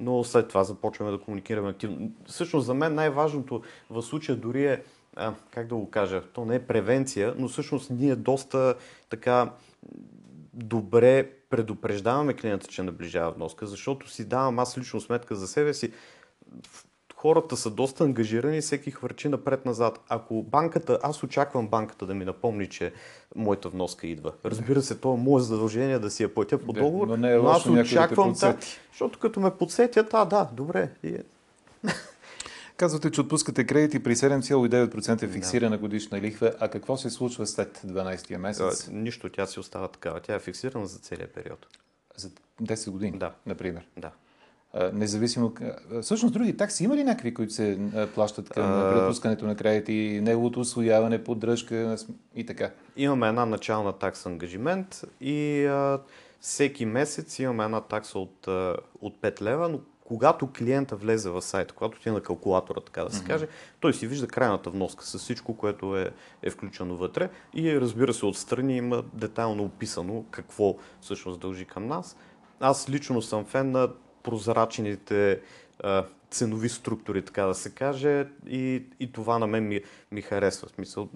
но 0.00 0.24
след 0.24 0.48
това 0.48 0.64
започваме 0.64 1.10
да 1.10 1.20
комуникираме 1.20 1.70
активно. 1.70 2.12
Всъщност 2.26 2.66
за 2.66 2.74
мен 2.74 2.94
най-важното 2.94 3.62
в 3.90 4.02
случая 4.02 4.36
дори 4.36 4.66
е, 4.66 4.82
а, 5.16 5.34
как 5.50 5.66
да 5.66 5.74
го 5.74 5.90
кажа, 5.90 6.22
то 6.32 6.44
не 6.44 6.54
е 6.54 6.66
превенция, 6.66 7.34
но 7.38 7.48
всъщност 7.48 7.90
ние 7.90 8.16
доста 8.16 8.74
така 9.08 9.52
добре 10.54 11.30
предупреждаваме 11.50 12.34
клиента, 12.34 12.66
че 12.66 12.82
наближава 12.82 13.30
вноска, 13.30 13.66
защото 13.66 14.10
си 14.10 14.28
давам 14.28 14.58
аз 14.58 14.78
лично 14.78 15.00
сметка 15.00 15.34
за 15.34 15.48
себе 15.48 15.74
си. 15.74 15.92
Хората 17.26 17.56
са 17.56 17.70
доста 17.70 18.04
ангажирани, 18.04 18.60
всеки 18.60 18.90
хвърчи 18.90 19.28
напред-назад. 19.28 20.00
Ако 20.08 20.42
банката, 20.42 20.98
аз 21.02 21.22
очаквам 21.22 21.68
банката 21.68 22.06
да 22.06 22.14
ми 22.14 22.24
напомни, 22.24 22.68
че 22.68 22.92
моята 23.36 23.68
вноска 23.68 24.06
идва. 24.06 24.32
Разбира 24.44 24.82
се, 24.82 24.98
то 25.00 25.14
е 25.14 25.16
мое 25.16 25.42
задължение 25.42 25.98
да 25.98 26.10
си 26.10 26.22
я 26.22 26.34
платя 26.34 26.58
по 26.58 26.72
договор, 26.72 27.06
но, 27.08 27.16
не 27.16 27.32
е 27.32 27.36
но 27.36 27.48
аз 27.48 27.66
очаквам, 27.66 28.32
да 28.32 28.56
защото 28.90 29.18
като 29.18 29.40
ме 29.40 29.50
подсетят, 29.50 30.14
а 30.14 30.24
да, 30.24 30.48
добре. 30.52 30.90
Казвате, 32.76 33.10
че 33.10 33.20
отпускате 33.20 33.66
кредити 33.66 34.02
при 34.02 34.14
7,9% 34.14 35.28
фиксирана 35.28 35.78
годишна 35.78 36.20
лихва. 36.20 36.52
А 36.60 36.68
какво 36.68 36.96
се 36.96 37.10
случва 37.10 37.46
след 37.46 37.80
12-я 37.86 38.38
месец? 38.38 38.88
А, 38.88 38.92
нищо, 38.92 39.28
тя 39.28 39.46
си 39.46 39.60
остава 39.60 39.88
такава. 39.88 40.20
Тя 40.20 40.34
е 40.34 40.38
фиксирана 40.38 40.86
за 40.86 40.98
целия 40.98 41.32
период. 41.32 41.66
За 42.16 42.30
10 42.62 42.90
години, 42.90 43.18
Да. 43.18 43.32
например. 43.46 43.86
Да. 43.96 44.10
Независимо. 44.92 45.52
Всъщност, 46.02 46.34
други 46.34 46.56
такси 46.56 46.84
има 46.84 46.96
ли 46.96 47.04
някакви, 47.04 47.34
които 47.34 47.52
се 47.52 47.78
плащат 48.14 48.48
към 48.48 48.92
предпускането 48.94 49.46
на 49.46 49.56
кредити, 49.56 50.20
неговото 50.22 50.60
освояване, 50.60 51.24
поддръжка 51.24 51.96
и 52.34 52.46
така? 52.46 52.70
Имаме 52.96 53.28
една 53.28 53.46
начална 53.46 53.92
такса 53.92 54.28
ангажимент 54.28 55.04
и 55.20 55.66
а, 55.66 56.00
всеки 56.40 56.86
месец 56.86 57.38
имаме 57.38 57.64
една 57.64 57.80
такса 57.80 58.18
от, 58.18 58.46
от 59.00 59.20
5 59.22 59.42
лева, 59.42 59.68
но 59.68 59.80
когато 60.04 60.52
клиента 60.58 60.96
влезе 60.96 61.30
в 61.30 61.42
сайта, 61.42 61.74
когато 61.74 62.00
ти 62.00 62.08
е 62.08 62.12
на 62.12 62.20
калкулатора, 62.20 62.80
така 62.80 63.04
да 63.04 63.10
се 63.10 63.24
каже, 63.24 63.48
той 63.80 63.94
си 63.94 64.06
вижда 64.06 64.26
крайната 64.26 64.70
вноска 64.70 65.04
с 65.04 65.18
всичко, 65.18 65.56
което 65.56 65.96
е, 65.96 66.10
е 66.42 66.50
включено 66.50 66.96
вътре 66.96 67.30
и 67.54 67.80
разбира 67.80 68.14
се 68.14 68.26
отстрани 68.26 68.76
има 68.76 69.02
детайлно 69.14 69.64
описано 69.64 70.24
какво 70.30 70.76
всъщност 71.00 71.40
дължи 71.40 71.64
към 71.64 71.86
нас. 71.86 72.16
Аз 72.60 72.88
лично 72.90 73.22
съм 73.22 73.44
фен 73.44 73.70
на 73.70 73.88
прозрачните 74.26 75.40
а, 75.82 76.04
ценови 76.30 76.68
структури, 76.68 77.22
така 77.22 77.42
да 77.42 77.54
се 77.54 77.70
каже, 77.70 78.26
и, 78.48 78.82
и 79.00 79.12
това 79.12 79.38
на 79.38 79.46
мен 79.46 79.68
ми, 79.68 79.80
ми 80.12 80.22
харесва. 80.22 80.68
Смисъл, 80.68 81.08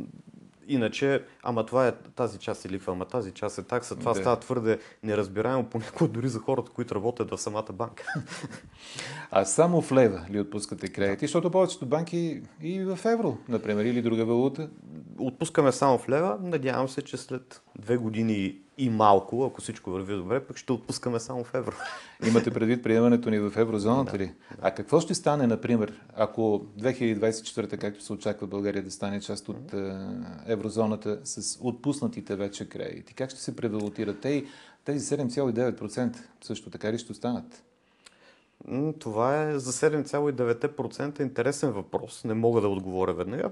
Иначе, 0.71 1.25
ама 1.43 1.67
това 1.67 1.89
е 1.89 1.93
тази 2.17 2.39
част 2.39 2.65
е 2.65 2.69
лихва, 2.69 2.93
ама 2.93 3.05
тази 3.05 3.33
част 3.33 3.59
е 3.59 3.63
такса. 3.63 3.97
Това 3.97 4.13
Да. 4.13 4.21
става 4.21 4.41
твърде 4.41 4.79
неразбираемо, 5.03 5.65
понякога 5.65 6.09
дори 6.11 6.29
за 6.29 6.39
хората, 6.39 6.71
които 6.71 6.95
работят 6.95 7.31
в 7.31 7.39
самата 7.39 7.73
банка. 7.73 8.05
А 9.31 9.45
само 9.45 9.83
в 9.83 9.93
лева 9.93 10.27
ли 10.31 10.41
отпускате 10.41 10.89
кредити? 10.89 11.27
Защото 11.27 11.51
повечето 11.51 11.87
банки 11.87 12.43
и 12.63 12.85
в 12.85 12.99
евро, 13.05 13.39
например, 13.49 13.85
или 13.85 14.03
друга 14.03 14.25
валута. 14.25 14.71
Отпускаме 15.19 15.73
само 15.73 15.99
в 15.99 16.09
лева. 16.09 16.39
Надявам 16.43 16.89
се, 16.89 17.03
че 17.03 17.17
след 17.17 17.63
две 17.79 17.97
години 17.97 18.59
и 18.81 18.91
малко, 18.91 19.45
ако 19.45 19.61
всичко 19.61 19.91
върви 19.91 20.15
добре, 20.15 20.45
пък 20.45 20.57
ще 20.57 20.73
отпускаме 20.73 21.21
само 21.21 21.45
в 21.45 21.55
евро. 21.55 21.73
Имате 22.29 22.51
предвид 22.51 22.83
приемането 22.83 23.31
ни 23.31 23.39
в 23.39 23.53
еврозоната 23.57 24.19
ли? 24.19 24.33
А 24.61 24.71
какво 24.71 25.01
ще 25.01 25.15
стане, 25.15 25.47
например, 25.47 26.01
ако 26.17 26.67
2024, 26.79 27.79
както 27.79 28.05
се 28.05 28.13
очаква 28.13 28.47
България 28.47 28.83
да 28.83 28.91
стане 28.91 29.21
част 29.21 29.49
от 29.49 29.75
е, 29.75 29.97
еврозоната 30.47 31.21
с 31.25 31.59
отпуснатите 31.61 32.37
вече 32.37 32.69
кредити? 32.69 33.15
Как 33.15 33.31
ще 33.31 33.41
се 33.41 33.57
превалутират 33.57 34.21
те 34.21 34.29
и 34.29 34.47
тези 34.85 35.17
7,9% 35.17 36.17
също 36.43 36.71
така 36.71 36.93
ли 36.93 36.99
ще 36.99 37.13
останат? 37.13 37.65
Това 38.99 39.43
е 39.43 39.59
за 39.59 39.73
7,9% 39.73 41.21
интересен 41.21 41.73
въпрос. 41.73 42.25
Не 42.25 42.35
мога 42.35 42.61
да 42.61 42.69
отговоря 42.69 43.13
веднага. 43.13 43.51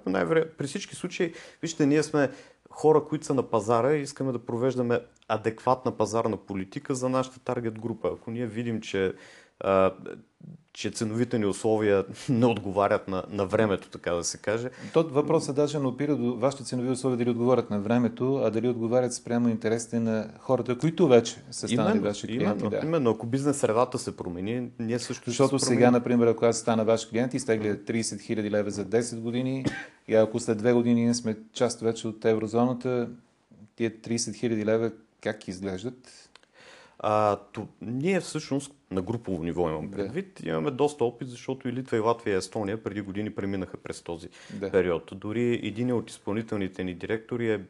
При 0.59 0.67
всички 0.67 0.97
случаи, 0.97 1.33
вижте, 1.63 1.87
ние 1.87 2.03
сме 2.03 2.31
хора, 2.79 3.05
които 3.05 3.27
са 3.27 3.35
на 3.35 3.43
пазара 3.43 3.93
и 3.93 4.03
искаме 4.03 4.33
да 4.33 4.39
провеждаме 4.39 5.01
адекватна 5.29 5.97
пазарна 5.97 6.37
политика 6.37 6.95
за 6.95 7.09
нашата 7.09 7.41
таргет 7.41 7.81
група. 7.81 8.11
Ако 8.15 8.31
ние 8.31 8.47
видим, 8.47 8.81
че, 8.81 9.15
а, 9.61 9.95
че 10.79 10.91
ценовите 10.91 11.39
ни 11.39 11.47
условия 11.47 12.05
не 12.29 12.47
отговарят 12.47 13.09
на, 13.09 13.23
на 13.31 13.47
времето, 13.47 13.89
така 13.89 14.13
да 14.13 14.25
се 14.25 14.39
каже, 14.39 14.71
Тот 14.93 15.13
въпросът 15.13 15.57
даже 15.57 15.79
не 15.79 15.87
опира 15.87 16.17
до 16.17 16.37
вашите 16.37 16.65
ценови 16.65 16.91
условия 16.91 17.17
дали 17.17 17.31
отговарят 17.31 17.71
на 17.71 17.81
времето, 17.81 18.37
а 18.37 18.51
дали 18.51 18.69
отговарят 18.69 19.15
спрямо 19.15 19.49
интересите 19.49 20.01
на 20.01 20.29
хората, 20.39 20.79
които 20.79 21.09
вече 21.09 21.37
са 21.51 21.69
станали 21.69 21.99
ваши 21.99 22.27
клиенти. 22.27 22.45
именно, 22.45 22.71
да. 22.71 22.81
именно, 22.85 23.11
ако 23.11 23.27
бизнес 23.27 23.57
средата 23.57 23.99
се 23.99 24.17
промени, 24.17 24.69
ние 24.79 24.99
също 24.99 25.23
ще 25.23 25.31
Защото 25.31 25.59
се 25.59 25.67
сега, 25.67 25.91
например, 25.91 26.27
ако 26.27 26.45
аз 26.45 26.59
стана 26.59 26.85
ваш 26.85 27.07
клиент 27.07 27.35
и 27.35 27.41
стегля 27.41 27.75
30 27.75 28.01
000 28.01 28.51
лева 28.51 28.71
за 28.71 28.85
10 28.85 29.21
години 29.21 29.65
и 30.09 30.15
ако 30.15 30.41
след 30.41 30.59
две 30.59 30.73
години 30.73 31.05
ние 31.05 31.15
сме 31.15 31.37
част 31.53 31.81
вече 31.81 32.09
от 32.09 32.25
еврозоната, 32.25 33.09
тия 33.77 33.91
30 33.91 34.17
000 34.17 34.65
лева 34.65 34.91
как 35.21 35.49
изглеждат? 35.49 36.31
А, 36.99 37.37
то, 37.37 37.67
ние 37.81 38.21
всъщност 38.21 38.73
на 38.91 39.03
групово 39.03 39.43
ниво 39.43 39.69
имам 39.69 39.89
Да. 39.89 39.97
предвид, 39.97 40.41
имаме 40.45 40.71
доста 40.71 41.05
опит, 41.05 41.29
защото 41.29 41.69
и 41.69 41.73
Литва, 41.73 41.97
и 41.97 42.01
Латвия, 42.01 42.35
и 42.35 42.37
Естония 42.37 42.83
преди 42.83 43.01
години 43.01 43.35
преминаха 43.35 43.77
през 43.77 44.03
този 44.03 44.29
Да. 44.55 44.71
период. 44.71 45.11
Дори 45.15 45.61
един 45.63 45.93
от 45.93 46.11
изпълнителните 46.11 46.85
ни 46.85 46.95
директори 46.95 47.53
е 47.53 47.61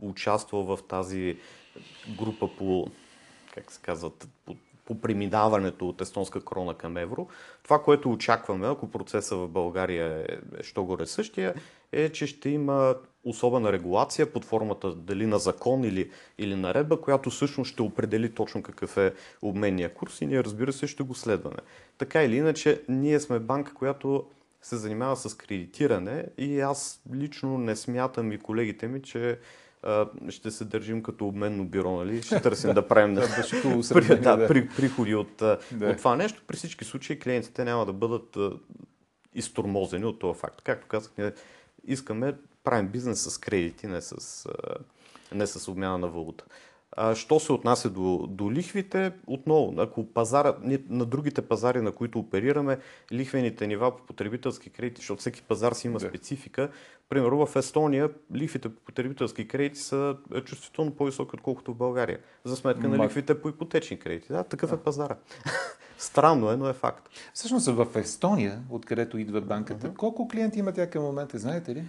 участвал 0.00 0.64
в 0.64 0.78
тази 0.88 1.36
група 2.18 2.48
по, 2.58 2.86
как 3.54 3.72
се 3.72 3.80
казват, 3.82 4.28
по, 4.44 4.56
по 4.84 5.00
преминаването 5.00 5.88
от 5.88 6.00
естонска 6.00 6.44
крона 6.44 6.74
към 6.74 6.96
евро. 6.96 7.28
Това, 7.62 7.82
което 7.82 8.10
очакваме, 8.10 8.66
ако 8.66 8.90
процеса 8.90 9.36
в 9.36 9.48
България 9.48 10.24
е, 10.28 10.38
е 10.60 10.62
що 10.62 10.84
горе 10.84 11.06
същия, 11.06 11.54
е, 11.92 12.08
че 12.08 12.26
ще 12.26 12.50
има 12.50 12.94
особена 13.24 13.72
регулация 13.72 14.32
под 14.32 14.44
формата 14.44 14.94
дали 14.94 15.26
на 15.26 15.38
закон 15.38 15.84
или, 15.84 16.10
или 16.38 16.54
наредба, 16.54 17.00
която 17.00 17.30
всъщност 17.30 17.70
ще 17.72 17.82
определи 17.82 18.34
точно 18.34 18.62
какъв 18.62 18.96
е 18.96 19.14
обменния 19.42 19.94
курс 19.94 20.20
и 20.20 20.26
ние 20.26 20.44
разбира 20.44 20.72
се 20.72 20.86
ще 20.86 21.02
го 21.02 21.14
следваме. 21.14 21.58
Така 21.98 22.22
или 22.22 22.36
иначе, 22.36 22.82
ние 22.88 23.20
сме 23.20 23.38
банка, 23.38 23.74
която 23.74 24.26
се 24.62 24.76
занимава 24.76 25.16
с 25.16 25.36
кредитиране 25.36 26.24
и 26.38 26.60
аз 26.60 27.02
лично 27.14 27.58
не 27.58 27.76
смятам 27.76 28.32
и 28.32 28.38
колегите 28.38 28.88
ми, 28.88 29.02
че 29.02 29.38
а, 29.82 30.08
ще 30.28 30.50
се 30.50 30.64
държим 30.64 31.02
като 31.02 31.26
обменно 31.26 31.64
бюро, 31.64 31.96
нали? 31.96 32.22
Ще 32.22 32.42
търсим 32.42 32.74
да 32.74 32.88
правим 32.88 33.14
Да, 33.14 33.22
при, 33.94 34.20
да, 34.20 34.48
при, 34.48 34.68
приходи 34.68 35.14
от, 35.14 35.36
Да. 35.36 35.58
от 35.72 35.96
това 35.96 36.16
нещо. 36.16 36.42
При 36.46 36.56
всички 36.56 36.84
случаи 36.84 37.18
клиентите 37.18 37.64
няма 37.64 37.86
да 37.86 37.92
бъдат 37.92 38.36
а, 38.36 38.52
изтормозени 39.34 40.04
от 40.04 40.18
този 40.18 40.40
факт. 40.40 40.62
Както 40.62 40.86
казах, 40.86 41.12
ние 41.18 41.32
искаме 41.86 42.34
правим 42.68 42.88
бизнес 42.88 43.20
с 43.20 43.38
кредити, 43.38 43.86
не 43.86 44.00
с, 44.00 44.46
не 45.34 45.46
с 45.46 45.68
обмяна 45.68 45.98
на 45.98 46.08
валута. 46.08 46.44
Що 47.14 47.40
се 47.40 47.52
отнася 47.52 47.90
до, 47.90 48.26
до 48.30 48.52
лихвите, 48.52 49.12
отново, 49.26 49.74
ако 49.78 50.06
пазара, 50.06 50.54
на 50.88 51.04
другите 51.04 51.42
пазари, 51.42 51.80
на 51.80 51.92
които 51.92 52.18
оперираме, 52.18 52.78
лихвените 53.12 53.66
нива 53.66 53.96
по 53.96 54.02
потребителски 54.02 54.70
кредити, 54.70 55.00
защото 55.00 55.20
всеки 55.20 55.42
пазар 55.42 55.72
си 55.72 55.86
има 55.86 55.98
Да. 55.98 56.08
специфика. 56.08 56.70
Примерно 57.08 57.46
в 57.46 57.56
Естония 57.56 58.10
лихвите 58.34 58.68
по 58.68 58.80
потребителски 58.80 59.48
кредити 59.48 59.80
са 59.80 60.16
е, 60.34 60.40
чувствително 60.40 60.90
по-високи, 60.94 61.30
отколкото 61.34 61.72
в 61.72 61.76
България. 61.76 62.18
За 62.44 62.56
сметка 62.56 62.88
на 62.88 63.04
лихвите 63.04 63.42
по 63.42 63.48
ипотечни 63.48 63.98
кредити. 63.98 64.32
Да, 64.32 64.44
такъв 64.44 64.72
е 64.72 64.76
пазара. 64.76 65.16
Странно 65.98 66.50
е, 66.50 66.56
но 66.56 66.68
е 66.68 66.72
факт. 66.72 67.08
Всъщност 67.34 67.66
в 67.66 67.86
Естония, 67.94 68.62
откъдето 68.70 69.18
идва 69.18 69.40
банката, 69.40 69.94
колко 69.94 70.28
клиенти 70.28 70.58
има 70.58 70.72
тя 70.72 70.90
към 70.90 71.02
момента, 71.02 71.38
знаете 71.38 71.74
ли? 71.74 71.84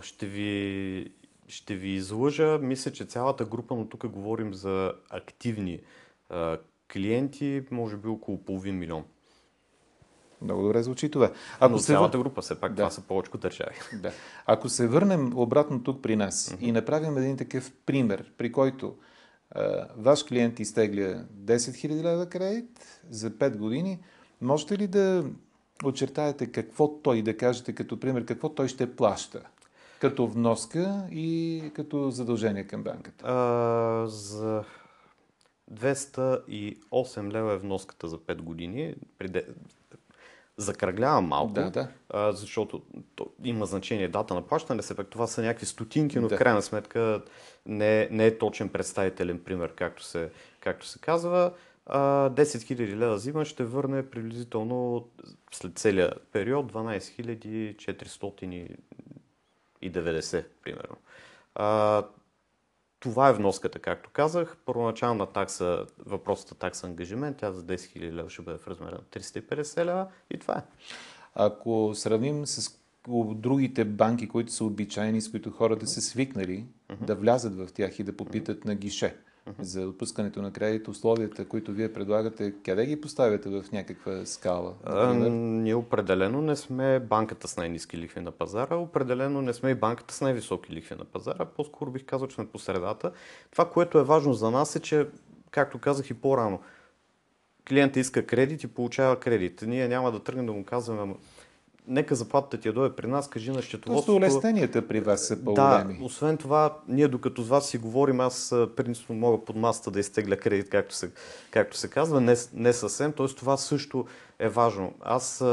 Ще 0.00 0.26
ви, 0.26 1.12
ще 1.48 1.74
ви 1.74 1.88
излъжа. 1.88 2.58
Мисля, 2.58 2.92
че 2.92 3.04
цялата 3.04 3.44
група, 3.44 3.74
но 3.74 3.88
тук 3.88 4.06
говорим 4.06 4.54
за 4.54 4.92
активни 5.10 5.80
клиенти, 6.92 7.62
може 7.70 7.96
би 7.96 8.08
около 8.08 8.44
половин 8.44 8.78
милион. 8.78 9.04
Много 10.42 10.62
добре 10.62 10.82
звучи 10.82 11.10
това. 11.10 11.32
Ако 11.60 11.72
но 11.72 11.78
се, 11.78 11.86
цялата 11.86 12.18
вър... 12.18 12.24
група, 12.24 12.42
все 12.42 12.60
пак 12.60 12.72
Да. 12.72 12.76
това 12.76 12.90
са 12.90 13.00
повече 13.00 13.30
държави. 13.38 13.74
да. 14.02 14.12
Ако 14.46 14.68
се 14.68 14.88
върнем 14.88 15.38
обратно 15.38 15.82
тук 15.82 16.02
при 16.02 16.16
нас 16.16 16.56
и 16.60 16.72
направим 16.72 17.18
един 17.18 17.36
такъв 17.36 17.72
пример, 17.86 18.32
при 18.38 18.52
който 18.52 18.96
а, 19.50 19.88
ваш 19.96 20.24
клиент 20.24 20.60
изтегля 20.60 21.24
10 21.34 21.56
000 21.56 22.02
лева 22.02 22.28
кредит 22.28 23.00
за 23.10 23.30
5 23.30 23.56
години, 23.56 23.98
можете 24.40 24.78
ли 24.78 24.86
да 24.86 25.24
очертаете 25.84 26.52
какво 26.52 27.00
той, 27.00 27.22
да 27.22 27.36
кажете 27.36 27.72
като 27.72 28.00
пример, 28.00 28.24
какво 28.24 28.48
той 28.48 28.68
ще 28.68 28.96
плаща? 28.96 29.42
Като 30.02 30.26
вноска 30.26 31.06
и 31.10 31.62
като 31.74 32.10
задължение 32.10 32.66
към 32.66 32.82
банката. 32.82 33.24
А, 33.28 34.06
за 34.06 34.64
208 35.72 37.32
лева 37.32 37.52
е 37.52 37.58
вноската 37.58 38.08
за 38.08 38.18
5 38.18 38.34
години. 38.36 38.94
Приде... 39.18 39.46
Закръглявам 40.56 41.26
малко, 41.26 41.52
Да, 41.52 41.70
да. 41.70 41.88
А, 42.08 42.32
защото 42.32 42.82
то, 43.14 43.26
има 43.44 43.66
значение 43.66 44.08
дата 44.08 44.34
на 44.34 44.42
плащане, 44.42 44.82
все 44.82 44.96
пак 44.96 45.06
това 45.06 45.26
са 45.26 45.42
някакви 45.42 45.66
стотинки, 45.66 46.18
но 46.18 46.28
Да. 46.28 46.36
в 46.36 46.38
крайна 46.38 46.62
сметка 46.62 47.22
не, 47.66 48.08
не 48.10 48.26
е 48.26 48.38
точен 48.38 48.68
представителен 48.68 49.38
пример, 49.44 49.74
както 49.74 50.04
се, 50.04 50.30
както 50.60 50.86
се 50.86 50.98
казва. 50.98 51.52
А, 51.86 52.30
10 52.30 52.42
000 52.42 52.96
лева 52.96 53.18
зима 53.18 53.44
ще 53.44 53.64
върне 53.64 54.10
приблизително 54.10 55.08
след 55.52 55.78
целия 55.78 56.12
период 56.32 56.72
12 56.72 58.58
490, 59.82 60.44
примерно. 60.62 60.96
А, 61.54 62.02
това 63.00 63.28
е 63.28 63.32
вноската, 63.32 63.78
както 63.78 64.10
казах. 64.10 64.56
Първоначална 64.66 65.26
такса, 65.26 65.86
въпросната 66.06 66.54
такса 66.54 66.86
ангажимент, 66.86 67.36
тя 67.36 67.52
за 67.52 67.62
10 67.62 67.76
000 67.76 68.12
лева 68.12 68.30
ще 68.30 68.42
бъде 68.42 68.58
в 68.58 68.68
размера 68.68 68.92
на 68.92 69.20
350 69.20 69.84
лева 69.84 70.06
и 70.30 70.38
това 70.38 70.54
е. 70.54 70.62
Ако 71.34 71.92
сравним 71.94 72.46
с 72.46 72.78
другите 73.34 73.84
банки, 73.84 74.28
които 74.28 74.52
са 74.52 74.64
обичайни, 74.64 75.20
с 75.20 75.30
които 75.30 75.50
хората 75.50 75.86
са 75.86 76.00
свикнали 76.00 76.66
да 77.00 77.14
влязат 77.14 77.56
в 77.56 77.68
тях 77.74 77.98
и 77.98 78.04
да 78.04 78.16
попитат 78.16 78.64
на 78.64 78.74
гише, 78.74 79.16
за 79.58 79.80
отпускането 79.80 80.42
на 80.42 80.52
кредит, 80.52 80.88
условията, 80.88 81.44
които 81.44 81.72
вие 81.72 81.92
предлагате, 81.92 82.54
къде 82.64 82.86
ги 82.86 83.00
поставяте 83.00 83.48
в 83.48 83.64
някаква 83.72 84.26
скала? 84.26 84.74
А, 84.84 85.14
ние 85.14 85.74
определено 85.74 86.40
не 86.40 86.56
сме 86.56 87.00
банката 87.00 87.48
с 87.48 87.56
най-низки 87.56 87.98
лихви 87.98 88.20
на 88.20 88.30
пазара, 88.30 88.76
определено 88.76 89.42
не 89.42 89.52
сме 89.52 89.70
и 89.70 89.74
банката 89.74 90.14
с 90.14 90.20
най-високи 90.20 90.72
лихви 90.72 90.94
на 90.94 91.04
пазара, 91.04 91.44
по-скоро 91.44 91.90
бих 91.90 92.04
казал, 92.04 92.28
че 92.28 92.34
сме 92.34 92.46
по 92.46 92.58
средата. 92.58 93.12
Това, 93.50 93.70
което 93.70 93.98
е 93.98 94.04
важно 94.04 94.34
за 94.34 94.50
нас 94.50 94.76
е, 94.76 94.80
че, 94.80 95.08
както 95.50 95.78
казах 95.78 96.10
и 96.10 96.14
по-рано, 96.14 96.60
клиента 97.68 98.00
иска 98.00 98.26
кредит 98.26 98.62
и 98.62 98.66
получава 98.66 99.20
кредит. 99.20 99.64
Ние 99.66 99.88
няма 99.88 100.12
да 100.12 100.22
тръгнем 100.22 100.46
да 100.46 100.52
му 100.52 100.64
казваме, 100.64 101.14
нека 101.86 102.14
заплатата 102.14 102.60
ти 102.60 102.68
я 102.68 102.74
дойде 102.74 102.96
при 102.96 103.06
нас, 103.06 103.28
кажи 103.28 103.50
на 103.50 103.62
счетоводството. 103.62 104.20
Просто 104.20 104.36
улесненията 104.36 104.88
при 104.88 105.00
вас 105.00 105.26
са 105.26 105.44
по-големи. 105.44 105.98
Да, 105.98 106.04
освен 106.04 106.36
това, 106.36 106.78
ние 106.88 107.08
докато 107.08 107.42
с 107.42 107.48
вас 107.48 107.68
си 107.68 107.78
говорим, 107.78 108.20
аз 108.20 108.54
принципно 108.76 109.14
мога 109.14 109.44
под 109.44 109.56
масата 109.56 109.90
да 109.90 110.00
изтегля 110.00 110.36
кредит, 110.36 110.68
както 110.70 110.94
се, 110.94 111.10
както 111.50 111.76
се 111.76 111.88
казва, 111.88 112.20
не, 112.20 112.34
не 112.54 112.72
съвсем, 112.72 113.12
т.е. 113.12 113.26
това 113.26 113.56
също 113.56 114.06
е 114.38 114.48
важно. 114.48 114.94
Аз 115.00 115.44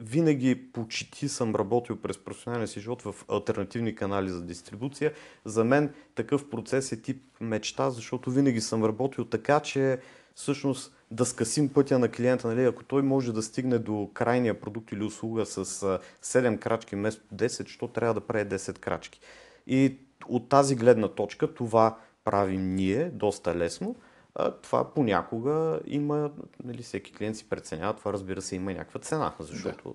винаги 0.00 0.72
почти 0.72 1.28
съм 1.28 1.54
работил 1.54 1.96
през 1.96 2.18
професионалния 2.18 2.68
си 2.68 2.80
живот 2.80 3.02
в 3.02 3.14
альтернативни 3.28 3.94
канали 3.94 4.28
за 4.28 4.42
дистрибуция. 4.42 5.12
За 5.44 5.64
мен 5.64 5.94
такъв 6.14 6.50
процес 6.50 6.92
е 6.92 7.02
тип 7.02 7.22
мечта, 7.40 7.90
защото 7.90 8.30
винаги 8.30 8.60
съм 8.60 8.84
работил 8.84 9.24
така, 9.24 9.60
че 9.60 9.98
всъщност 10.34 10.94
да 11.10 11.26
скъсим 11.26 11.68
пътя 11.68 11.98
на 11.98 12.08
клиента. 12.08 12.48
Нали? 12.48 12.64
Ако 12.64 12.84
той 12.84 13.02
може 13.02 13.32
да 13.32 13.42
стигне 13.42 13.78
до 13.78 14.10
крайния 14.14 14.60
продукт 14.60 14.92
или 14.92 15.04
услуга 15.04 15.46
с 15.46 15.64
7 15.64 16.58
крачки 16.58 16.96
вместо 16.96 17.22
10, 17.34 17.68
що 17.68 17.88
трябва 17.88 18.14
да 18.14 18.20
прави 18.20 18.44
10 18.44 18.78
крачки? 18.78 19.20
И 19.66 19.98
от 20.28 20.48
тази 20.48 20.76
гледна 20.76 21.08
точка 21.08 21.54
това 21.54 21.98
правим 22.24 22.74
ние 22.74 23.04
доста 23.04 23.56
лесно. 23.56 23.96
А, 24.34 24.50
това 24.50 24.94
понякога 24.94 25.80
има, 25.86 26.30
нали, 26.64 26.82
всеки 26.82 27.12
клиент 27.12 27.36
си 27.36 27.48
преценява, 27.48 27.96
това 27.96 28.12
разбира 28.12 28.42
се 28.42 28.56
има 28.56 28.72
някаква 28.72 29.00
цена, 29.00 29.32
защото 29.40 29.88
да. 29.88 29.94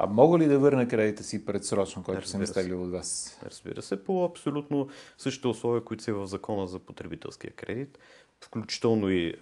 А 0.00 0.06
мога 0.06 0.38
ли 0.38 0.46
да 0.46 0.58
върна 0.58 0.88
кредита 0.88 1.22
си 1.22 1.44
предсрочно, 1.44 2.02
който 2.02 2.28
съм 2.28 2.42
изтеглил 2.42 2.82
от 2.82 2.90
вас? 2.90 3.38
Разбира 3.44 3.82
се, 3.82 4.04
по 4.04 4.24
абсолютно 4.24 4.88
същите 5.18 5.48
условия, 5.48 5.84
които 5.84 6.02
са 6.02 6.14
в 6.14 6.26
закона 6.26 6.66
за 6.66 6.78
потребителския 6.78 7.52
кредит 7.52 7.98
включително 8.40 9.10
и 9.10 9.34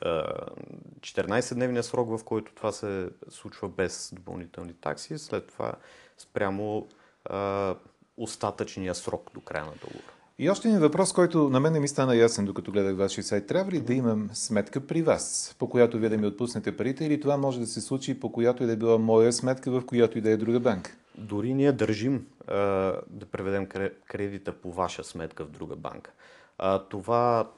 14-дневния 1.00 1.80
срок, 1.80 2.18
в 2.18 2.24
който 2.24 2.52
това 2.54 2.72
се 2.72 3.10
случва 3.28 3.68
без 3.68 4.12
допълнителни 4.14 4.72
такси, 4.72 5.18
след 5.18 5.46
това 5.46 5.72
спрямо 6.18 6.88
а, 7.24 7.74
остатъчния 8.16 8.94
срок 8.94 9.30
до 9.34 9.40
края 9.40 9.64
на 9.64 9.72
договора. 9.72 10.12
И 10.38 10.50
още 10.50 10.68
един 10.68 10.80
въпрос, 10.80 11.12
който 11.12 11.48
на 11.48 11.60
мен 11.60 11.72
не 11.72 11.80
ми 11.80 11.88
стана 11.88 12.16
ясен, 12.16 12.44
докато 12.44 12.72
гледах 12.72 12.96
вашия 12.96 13.24
сайт. 13.24 13.46
Трябва 13.46 13.72
ли 13.72 13.80
да 13.80 13.94
имам 13.94 14.30
сметка 14.32 14.86
при 14.86 15.02
вас, 15.02 15.56
по 15.58 15.68
която 15.68 15.98
вие 15.98 16.08
да 16.08 16.16
ми 16.16 16.26
отпуснете 16.26 16.76
парите, 16.76 17.04
или 17.04 17.20
това 17.20 17.36
може 17.36 17.60
да 17.60 17.66
се 17.66 17.80
случи 17.80 18.20
по 18.20 18.32
която 18.32 18.62
и 18.62 18.66
да 18.66 18.72
е 18.72 18.76
била 18.76 18.98
моя 18.98 19.32
сметка, 19.32 19.70
в 19.70 19.86
която 19.86 20.18
и 20.18 20.20
да 20.20 20.30
е 20.30 20.36
друга 20.36 20.60
банка? 20.60 20.96
Дори 21.18 21.54
ние 21.54 21.72
държим 21.72 22.26
а, 22.46 22.54
да 23.10 23.26
преведем 23.32 23.66
кредита 24.08 24.52
по 24.52 24.72
ваша 24.72 25.04
сметка 25.04 25.44
в 25.44 25.50
друга 25.50 25.76
банка. 25.76 26.10
А, 26.58 26.78
това 26.78 27.50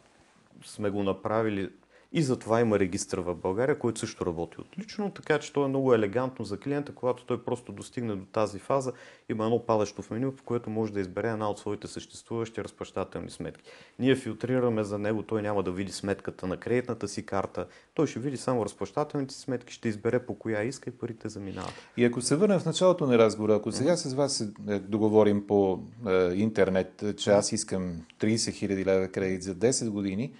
сме 0.65 0.91
го 0.91 1.03
направили 1.03 1.71
и 2.13 2.23
затова 2.23 2.61
има 2.61 2.79
регистър 2.79 3.19
в 3.19 3.35
България, 3.35 3.79
който 3.79 4.01
също 4.01 4.27
работи 4.27 4.61
отлично, 4.61 5.11
така 5.11 5.39
че 5.39 5.53
то 5.53 5.65
е 5.65 5.69
много 5.69 5.95
елегантно 5.95 6.45
за 6.45 6.59
клиента, 6.59 6.95
когато 6.95 7.25
той 7.25 7.45
просто 7.45 7.73
достигне 7.73 8.17
до 8.17 8.25
тази 8.25 8.59
фаза, 8.59 8.93
има 9.29 9.45
едно 9.45 9.67
падащо 9.67 10.03
в 10.03 10.11
меню, 10.11 10.33
в 10.33 10.43
което 10.43 10.71
може 10.71 10.93
да 10.93 11.01
избере 11.01 11.31
една 11.31 11.51
от 11.51 11.59
своите 11.59 11.87
съществуващи 11.87 12.65
разплащателни 12.65 13.31
сметки. 13.31 13.71
Ние 13.99 14.17
филтрираме 14.17 14.85
за 14.85 14.99
него, 14.99 15.23
той 15.23 15.43
няма 15.43 15.63
да 15.63 15.71
види 15.71 15.93
сметката 15.93 16.47
на 16.47 16.57
кредитната 16.57 17.09
си 17.09 17.27
карта, 17.27 17.67
той 17.95 18.07
ще 18.07 18.21
види 18.21 18.37
само 18.37 18.65
разплащателните 18.65 19.35
сметки, 19.35 19.73
ще 19.73 19.89
избере 19.89 20.27
по 20.27 20.39
коя 20.39 20.63
иска 20.63 20.91
и 20.91 20.93
парите 20.93 21.29
заминават. 21.29 21.75
И 21.97 22.05
ако 22.05 22.21
се 22.21 22.37
върнем 22.37 22.59
в 22.59 22.67
началото 22.67 23.07
на 23.07 23.19
разговора, 23.19 23.55
ако 23.55 23.73
сега 23.73 23.97
с 23.97 24.15
вас 24.15 24.37
се 24.37 24.53
договорим 24.79 25.47
по 25.47 25.81
е, 26.07 26.35
интернет, 26.35 27.05
че 27.17 27.31
аз 27.31 27.53
искам 27.53 27.97
30 28.21 28.35
000 28.35 28.87
лева 28.87 29.09
кредит 29.09 29.43
за 29.43 29.55
10 29.55 29.89
години, 29.91 30.33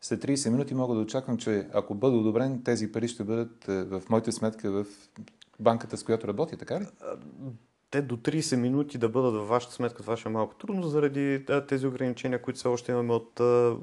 след 0.00 0.24
30 0.24 0.50
минути 0.50 0.74
мога 0.74 0.94
да 0.94 1.00
очаквам, 1.00 1.36
че 1.36 1.66
ако 1.72 1.94
бъда 1.94 2.16
одобрен, 2.16 2.62
тези 2.64 2.92
пари 2.92 3.08
ще 3.08 3.24
бъдат 3.24 3.68
е, 3.68 3.84
в 3.84 4.02
моята 4.10 4.32
сметка 4.32 4.70
в 4.70 4.86
банката, 5.60 5.96
с 5.96 6.04
която 6.04 6.28
работя, 6.28 6.56
така 6.56 6.80
ли? 6.80 6.86
Те 7.90 8.02
до 8.02 8.16
30 8.16 8.56
минути 8.56 8.98
да 8.98 9.08
бъдат 9.08 9.34
във 9.34 9.48
вашата 9.48 9.74
сметка, 9.74 10.02
това 10.02 10.16
ще 10.16 10.28
е 10.28 10.32
малко 10.32 10.54
трудно, 10.54 10.88
заради 10.88 11.46
тези 11.68 11.86
ограничения, 11.86 12.42
които 12.42 12.58
все 12.58 12.68
още 12.68 12.92
имаме 12.92 13.12
от 13.12 13.40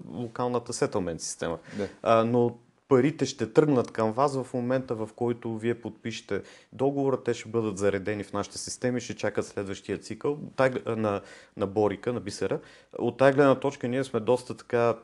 локалната 0.07 0.73
сетълмент 0.73 1.21
система. 1.21 1.57
Да. 1.77 2.23
но 2.25 2.57
парите 2.87 3.25
ще 3.25 3.53
тръгнат 3.53 3.91
към 3.91 4.11
вас 4.11 4.43
в 4.43 4.53
момента, 4.53 4.95
в 4.95 5.09
който 5.15 5.57
вие 5.57 5.81
подпишете 5.81 6.41
договора, 6.73 7.23
те 7.23 7.33
ще 7.33 7.49
бъдат 7.49 7.77
заредени 7.77 8.23
в 8.23 8.33
нашите 8.33 8.57
системи, 8.57 9.01
ще 9.01 9.15
чакат 9.15 9.45
следващия 9.45 9.97
цикъл 9.97 10.39
на, 10.85 11.21
на 11.57 11.67
Борика, 11.67 12.13
на 12.13 12.19
Бисера. 12.19 12.59
От 12.97 13.17
тази 13.17 13.35
гледна 13.35 13.55
точка 13.55 13.87
ние 13.87 14.03
сме 14.03 14.19
доста 14.19 14.57
така, 14.57 14.95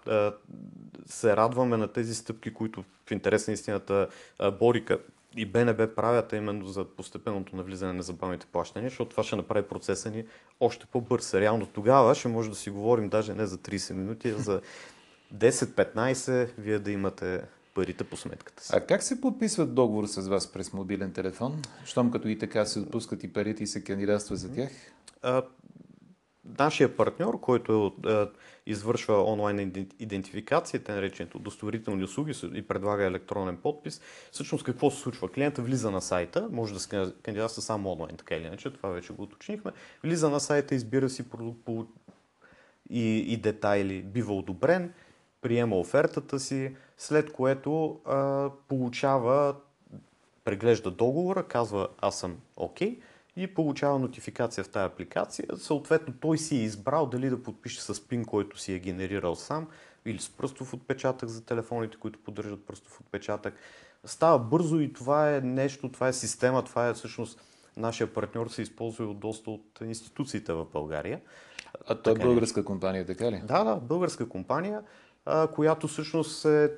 се 1.06 1.36
радваме 1.36 1.78
на 1.78 1.88
тези 1.88 2.15
стъпки, 2.15 2.54
които 2.54 2.84
в 3.06 3.12
интерес 3.12 3.48
на 3.48 3.54
истината 3.54 4.08
Борика 4.60 5.00
и 5.38 5.46
БНБ 5.46 5.96
правят 5.96 6.34
именно 6.34 6.65
за 6.65 6.86
постепенното 6.86 7.56
навлизане 7.56 7.91
на 7.91 7.98
незабавните 7.98 8.46
плащания, 8.46 8.89
защото 8.89 9.12
това 9.12 9.24
ще 9.24 9.36
направи 9.36 9.67
процеса 9.67 10.12
ни 10.12 10.26
още 10.60 10.86
по-бърз. 10.86 11.34
Реално 11.34 11.65
тогава 11.65 12.15
ще 12.15 12.28
може 12.28 12.50
да 12.50 12.56
си 12.56 12.69
говорим 12.69 13.10
даже 13.10 13.34
не 13.34 13.46
за 13.46 13.58
30 13.58 13.93
минути, 13.93 14.30
а 14.30 14.38
за 14.38 14.62
10-15 15.36 16.50
вие 16.58 16.80
да 16.80 16.91
имате 16.91 17.43
парите 17.74 18.04
по 18.04 18.18
сметката 18.18 18.64
си. 18.64 18.72
А 18.76 18.80
как 18.80 19.04
се 19.04 19.22
подписват 19.22 19.76
договор 19.76 20.06
с 20.06 20.28
вас 20.28 20.52
през 20.52 20.74
мобилен 20.74 21.14
телефон? 21.14 21.62
Щом 21.86 22.12
като 22.12 22.28
и 22.28 22.40
така 22.40 22.66
се 22.66 22.80
отпускат 22.80 23.24
и 23.24 23.34
парите 23.34 23.64
и 23.64 23.68
се 23.68 23.84
кандидатства 23.84 24.36
за 24.36 24.54
тях? 24.54 24.72
А, 25.22 25.44
нашия 26.60 26.98
партньор, 26.98 27.40
който 27.40 27.94
а, 28.06 28.30
извършва 28.66 29.32
онлайн 29.32 29.88
идентификация, 30.00 30.84
те 30.84 30.92
наречените 30.92 31.38
удостоверителни 31.38 32.04
услуги 32.04 32.34
и 32.54 32.68
предлага 32.68 33.06
електронен 33.06 33.58
подпис, 33.58 34.02
всъщност 34.32 34.64
какво 34.64 34.92
се 34.92 35.02
случва? 35.02 35.32
Клиента 35.32 35.62
влиза 35.62 35.92
на 35.92 36.02
сайта, 36.02 36.48
може 36.52 36.74
да 36.74 36.80
се 36.80 37.14
кандидатства 37.24 37.62
само 37.62 37.92
онлайн, 37.92 38.18
така 38.18 38.36
или 38.36 38.46
иначе, 38.46 38.74
това 38.74 38.90
вече 38.90 39.14
го 39.14 39.24
уточнихме, 39.24 39.72
влиза 40.04 40.30
на 40.30 40.40
сайта, 40.40 40.76
избира 40.76 41.10
си 41.10 41.30
продукт 41.30 41.66
по 41.66 41.86
и, 42.90 43.18
и 43.18 43.38
детайли, 43.38 44.02
бива 44.02 44.34
одобрен, 44.34 44.94
приема 45.44 45.76
офертата 45.76 46.40
си, 46.40 46.76
след 46.98 47.34
което 47.34 48.00
а, 48.06 48.50
получава, 48.68 49.56
преглежда 50.44 50.92
договора, 50.92 51.44
казва 51.44 51.88
аз 52.02 52.20
съм 52.20 52.38
окей 52.58 52.90
okay, 52.90 53.02
и 53.36 53.54
получава 53.54 54.00
нотификация 54.00 54.64
в 54.64 54.70
тази 54.70 54.86
апликация. 54.86 55.48
Съответно 55.56 56.14
той 56.20 56.38
си 56.38 56.56
е 56.56 56.64
избрал 56.64 57.06
дали 57.06 57.30
да 57.30 57.44
подпише 57.44 57.82
с 57.82 58.08
пин, 58.08 58.26
който 58.26 58.60
си 58.60 58.74
е 58.74 58.80
генерирал 58.80 59.36
сам 59.36 59.68
или 60.06 60.20
с 60.20 60.30
пръстов 60.30 60.74
отпечатък 60.74 61.30
за 61.30 61.46
телефоните, 61.46 61.98
които 61.98 62.20
поддържат 62.20 62.66
пръстов 62.66 63.02
отпечатък. 63.02 63.54
Става 64.06 64.40
бързо 64.40 64.80
и 64.80 64.94
това 64.94 65.36
е 65.36 65.42
нещо, 65.42 65.92
това 65.92 66.08
е 66.08 66.14
система, 66.14 66.64
това 66.64 66.88
е 66.88 66.94
всъщност 66.94 67.42
нашия 67.78 68.14
партньор 68.14 68.48
се 68.48 68.62
използва 68.62 69.06
от 69.06 69.20
доста 69.20 69.52
от 69.52 69.80
институциите 69.82 70.54
в 70.54 70.66
България. 70.74 71.22
А 71.88 71.96
това 71.96 72.22
е 72.22 72.26
българска 72.26 72.66
компания, 72.66 73.06
така 73.06 73.32
ли? 73.32 73.42
Да, 73.46 73.64
да, 73.64 73.76
българска 73.76 74.30
компания 74.30 74.84
а, 75.26 75.48
която 75.48 75.88
всъщност 75.88 76.46
е 76.46 76.72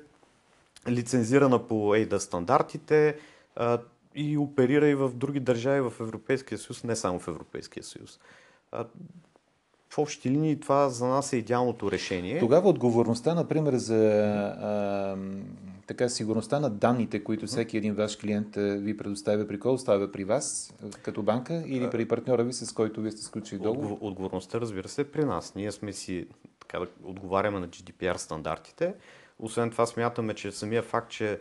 лицензирана 0.88 1.66
по 1.66 1.74
ADA 1.74 2.16
стандартите 2.16 3.16
а, 3.56 3.78
и 4.14 4.38
оперира 4.38 4.88
и 4.88 4.94
в 4.94 5.10
други 5.14 5.40
държави 5.40 5.80
в 5.80 5.92
Европейския 6.00 6.58
съюз, 6.58 6.84
не 6.84 6.96
само 6.96 7.18
в 7.18 7.28
Европейския 7.28 7.82
съюз. 7.82 8.20
А, 8.72 8.84
в 9.90 9.98
общи 9.98 10.30
линии 10.30 10.60
това 10.60 10.88
за 10.88 11.06
нас 11.06 11.32
е 11.32 11.36
идеалното 11.36 11.90
решение. 11.90 12.38
Тогава 12.38 12.68
отговорността, 12.68 13.34
например, 13.34 13.74
за 13.74 14.06
а, 14.60 15.16
така, 15.86 16.08
сигурността 16.08 16.60
на 16.60 16.70
данните, 16.70 17.24
които 17.24 17.46
всеки 17.46 17.76
един 17.76 17.94
ваш 17.94 18.16
клиент 18.16 18.54
ви 18.56 18.96
предоставя 18.96 19.48
при 19.48 19.60
кой 19.60 19.72
остава 19.72 20.12
при 20.12 20.24
вас 20.24 20.74
като 21.02 21.22
банка 21.22 21.64
или 21.66 21.90
при 21.90 22.08
партньора 22.08 22.44
ви, 22.44 22.52
с 22.52 22.72
който 22.72 23.00
вие 23.00 23.12
сте 23.12 23.22
сключили 23.22 23.58
договор? 23.58 23.96
Отговорността, 24.00 24.60
разбира 24.60 24.88
се, 24.88 25.00
е 25.00 25.04
при 25.04 25.24
нас. 25.24 25.54
Ние 25.54 25.72
сме 25.72 25.92
си 25.92 26.26
така 26.76 26.92
да 27.02 27.08
отговаряме 27.08 27.60
на 27.60 27.68
GDPR 27.68 28.16
стандартите. 28.16 28.94
Освен 29.38 29.70
това 29.70 29.86
смятаме, 29.86 30.34
че 30.34 30.52
самия 30.52 30.82
факт, 30.82 31.10
че 31.10 31.40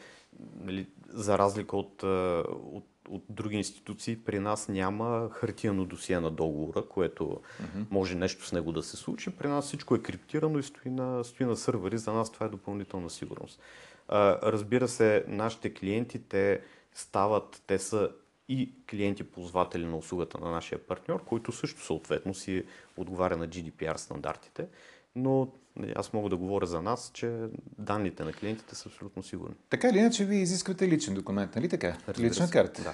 нали, 0.60 0.88
за 1.08 1.38
разлика 1.38 1.78
от, 1.78 2.04
от, 2.04 2.86
от 3.10 3.24
други 3.30 3.56
институции, 3.58 4.18
при 4.26 4.40
нас 4.40 4.70
няма 4.70 5.30
хартияно 5.32 5.86
досие 5.86 6.20
на 6.20 6.32
договора, 6.32 6.86
което 6.90 7.24
mm-hmm. 7.24 7.86
може 7.90 8.16
нещо 8.16 8.46
с 8.46 8.52
него 8.52 8.72
да 8.72 8.84
се 8.84 8.98
случи. 8.98 9.30
При 9.30 9.48
нас 9.48 9.66
всичко 9.66 9.96
е 9.96 10.02
криптирано 10.02 10.60
и 10.60 10.64
стои 10.64 10.92
на, 10.92 11.24
стои 11.24 11.46
на 11.46 11.56
сървъри. 11.56 11.98
За 11.98 12.14
нас 12.14 12.32
това 12.32 12.46
е 12.46 12.50
допълнителна 12.50 13.10
сигурност. 13.10 13.62
А, 14.08 14.52
разбира 14.52 14.88
се, 14.88 15.26
нашите 15.28 15.74
клиенти, 15.74 16.20
те 16.20 16.62
стават, 16.94 17.64
те 17.68 17.80
са 17.80 18.10
и 18.50 18.72
клиенти-ползватели 18.92 19.86
на 19.86 19.98
услугата 19.98 20.38
на 20.38 20.52
нашия 20.52 20.80
партньор, 20.80 21.24
който 21.24 21.52
също 21.52 21.82
съответно 21.82 22.34
си 22.34 22.64
отговаря 22.98 23.38
на 23.38 23.48
GDPR 23.48 23.98
стандартите. 23.98 24.68
Но 25.16 25.48
нали, 25.76 25.94
аз 25.96 26.14
мога 26.14 26.30
да 26.30 26.38
говоря 26.38 26.66
за 26.66 26.82
нас, 26.82 27.12
че 27.14 27.38
данните 27.78 28.24
на 28.24 28.34
клиентите 28.34 28.76
са 28.76 28.90
абсолютно 28.90 29.24
сигурни. 29.24 29.56
Така 29.70 29.90
или 29.90 29.98
иначе, 29.98 30.26
вие 30.26 30.42
изисквате 30.42 30.88
личен 30.88 31.14
документ, 31.14 31.56
нали 31.56 31.70
така? 31.70 31.98
Разбира 32.08 32.30
Лична 32.30 32.48
се, 32.48 32.54
карта. 32.54 32.84
Да. 32.84 32.94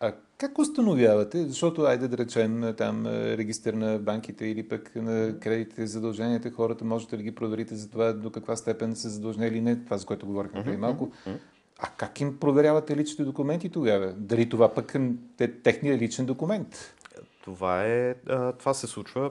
А 0.00 0.14
как 0.38 0.58
установявате, 0.58 1.46
защото 1.46 1.82
айде 1.82 2.08
да 2.08 2.18
речем 2.18 2.74
там 2.76 3.06
е, 3.06 3.36
регистър 3.36 3.74
на 3.74 3.98
банките 3.98 4.46
или 4.46 4.68
пък 4.68 4.96
на 4.96 5.38
кредитите, 5.40 5.86
задълженията, 5.86 6.50
хората 6.50 6.84
можете 6.84 7.16
да 7.16 7.22
ги 7.22 7.34
проверите 7.34 7.74
за 7.74 7.90
това 7.90 8.12
до 8.12 8.30
каква 8.30 8.56
степен 8.56 8.96
са 8.96 9.08
задължени 9.08 9.46
или 9.46 9.60
не, 9.60 9.84
това 9.84 9.98
за 9.98 10.06
което 10.06 10.26
говорихме 10.26 10.64
преди 10.64 10.76
малко. 10.76 11.12
А 11.78 11.88
как 11.96 12.20
им 12.20 12.38
проверявате 12.38 12.96
личните 12.96 13.24
документи 13.24 13.68
тогава? 13.68 14.12
Дали 14.12 14.48
това 14.48 14.74
пък 14.74 14.94
е 15.40 15.52
техния 15.52 15.98
личен 15.98 16.26
документ? 16.26 16.94
Това, 17.44 17.84
е, 17.86 18.14
това 18.58 18.74
се 18.74 18.86
случва 18.86 19.30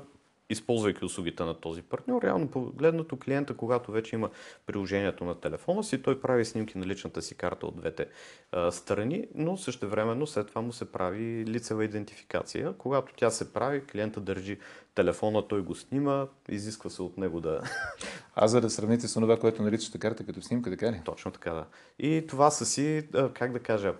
използвайки 0.50 1.06
услугите 1.06 1.44
на 1.44 1.54
този 1.54 1.82
партньор. 1.82 2.22
Реално 2.22 2.48
погледнато 2.48 3.20
клиента, 3.20 3.58
когато 3.58 3.92
вече 3.92 4.16
има 4.16 4.30
приложението 4.66 5.26
на 5.26 5.40
телефона 5.40 5.84
си, 5.84 6.02
той 6.02 6.22
прави 6.22 6.46
снимки 6.46 6.78
на 6.78 6.86
личната 6.86 7.22
си 7.22 7.36
карта 7.36 7.68
от 7.68 7.76
двете 7.76 8.08
а, 8.52 8.72
страни, 8.72 9.28
но 9.36 9.58
същевременно 9.58 10.28
след 10.28 10.48
това 10.48 10.62
му 10.62 10.74
се 10.74 10.92
прави 10.92 11.46
лицева 11.46 11.86
идентификация. 11.86 12.74
Когато 12.78 13.14
тя 13.16 13.30
се 13.30 13.54
прави, 13.54 13.86
клиента 13.86 14.20
държи 14.20 14.60
телефона, 14.96 15.48
той 15.48 15.62
го 15.62 15.76
снима, 15.76 16.28
изисква 16.50 16.90
се 16.90 17.02
от 17.02 17.18
него 17.18 17.42
да... 17.42 17.62
А 18.36 18.48
за 18.48 18.62
да 18.62 18.70
сравните 18.70 19.08
с 19.08 19.14
това, 19.14 19.40
което 19.40 19.64
наричате 19.64 20.00
карта 20.00 20.26
като 20.26 20.42
снимка, 20.42 20.70
така 20.70 20.92
ли? 20.92 21.02
Точно 21.06 21.32
така, 21.32 21.54
да. 21.54 21.66
И 22.00 22.28
това 22.28 22.52
са 22.52 22.66
си, 22.66 23.08
как 23.34 23.52
да 23.52 23.60
кажа, 23.60 23.94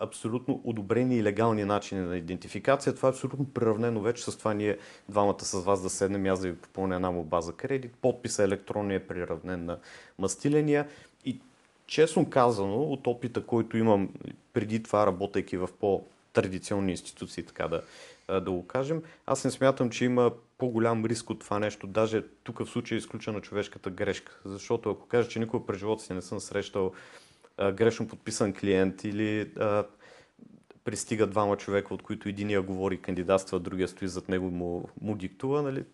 абсолютно 0.00 0.60
одобрени 0.64 1.16
и 1.16 1.22
легални 1.22 1.64
начини 1.64 2.00
на 2.00 2.16
идентификация. 2.16 2.94
Това 2.94 3.08
е 3.08 3.12
абсолютно 3.12 3.44
приравнено 3.44 4.00
вече 4.00 4.24
с 4.24 4.38
това 4.38 4.54
ние 4.54 4.78
двамата 5.08 5.44
с 5.44 5.64
вас 5.64 5.82
да 5.82 5.90
седнем 5.90 6.26
и 6.26 6.28
аз 6.28 6.40
да 6.40 6.48
ви 6.48 6.56
попълня 6.56 6.94
една 6.94 7.10
му 7.10 7.24
база 7.24 7.52
кредит. 7.52 7.94
Подписа 8.02 8.42
електронния 8.44 8.96
е 8.96 9.06
приравнен 9.06 9.64
на 9.64 9.78
мастиления. 10.18 10.88
И 11.24 11.40
честно 11.86 12.30
казано, 12.30 12.82
от 12.82 13.06
опита, 13.06 13.46
който 13.46 13.76
имам 13.76 14.08
преди 14.52 14.82
това, 14.82 15.06
работейки 15.06 15.56
в 15.56 15.68
по-традиционни 15.80 16.90
институции, 16.90 17.42
така 17.42 17.68
да, 17.68 17.82
да 18.40 18.50
го 18.50 18.66
кажем, 18.66 19.02
аз 19.26 19.44
не 19.44 19.50
смятам, 19.50 19.90
че 19.90 20.04
има 20.04 20.32
по-голям 20.58 21.04
риск 21.04 21.30
от 21.30 21.40
това 21.40 21.58
нещо. 21.58 21.86
Даже 21.86 22.24
тук 22.44 22.58
в 22.58 22.66
случая 22.66 22.96
е 22.96 22.98
изключена 22.98 23.40
човешката 23.40 23.90
грешка. 23.90 24.40
Защото 24.44 24.90
ако 24.90 25.06
кажа, 25.06 25.28
че 25.28 25.38
никога 25.38 25.66
през 25.66 25.78
живота 25.78 26.02
си 26.02 26.12
не 26.12 26.22
съм 26.22 26.40
срещал 26.40 26.92
а, 27.56 27.72
грешно 27.72 28.08
подписан 28.08 28.52
клиент 28.52 29.04
или 29.04 29.52
а, 29.58 29.84
пристига 30.84 31.26
двама 31.26 31.56
човека, 31.56 31.94
от 31.94 32.02
които 32.02 32.28
единия 32.28 32.62
говори 32.62 33.02
кандидатства, 33.02 33.60
другия 33.60 33.88
стои 33.88 34.08
зад 34.08 34.28
него 34.28 34.46
и 34.46 34.50
му, 34.50 34.88
му 35.00 35.16
диктува, 35.16 35.62
нали? 35.62 35.84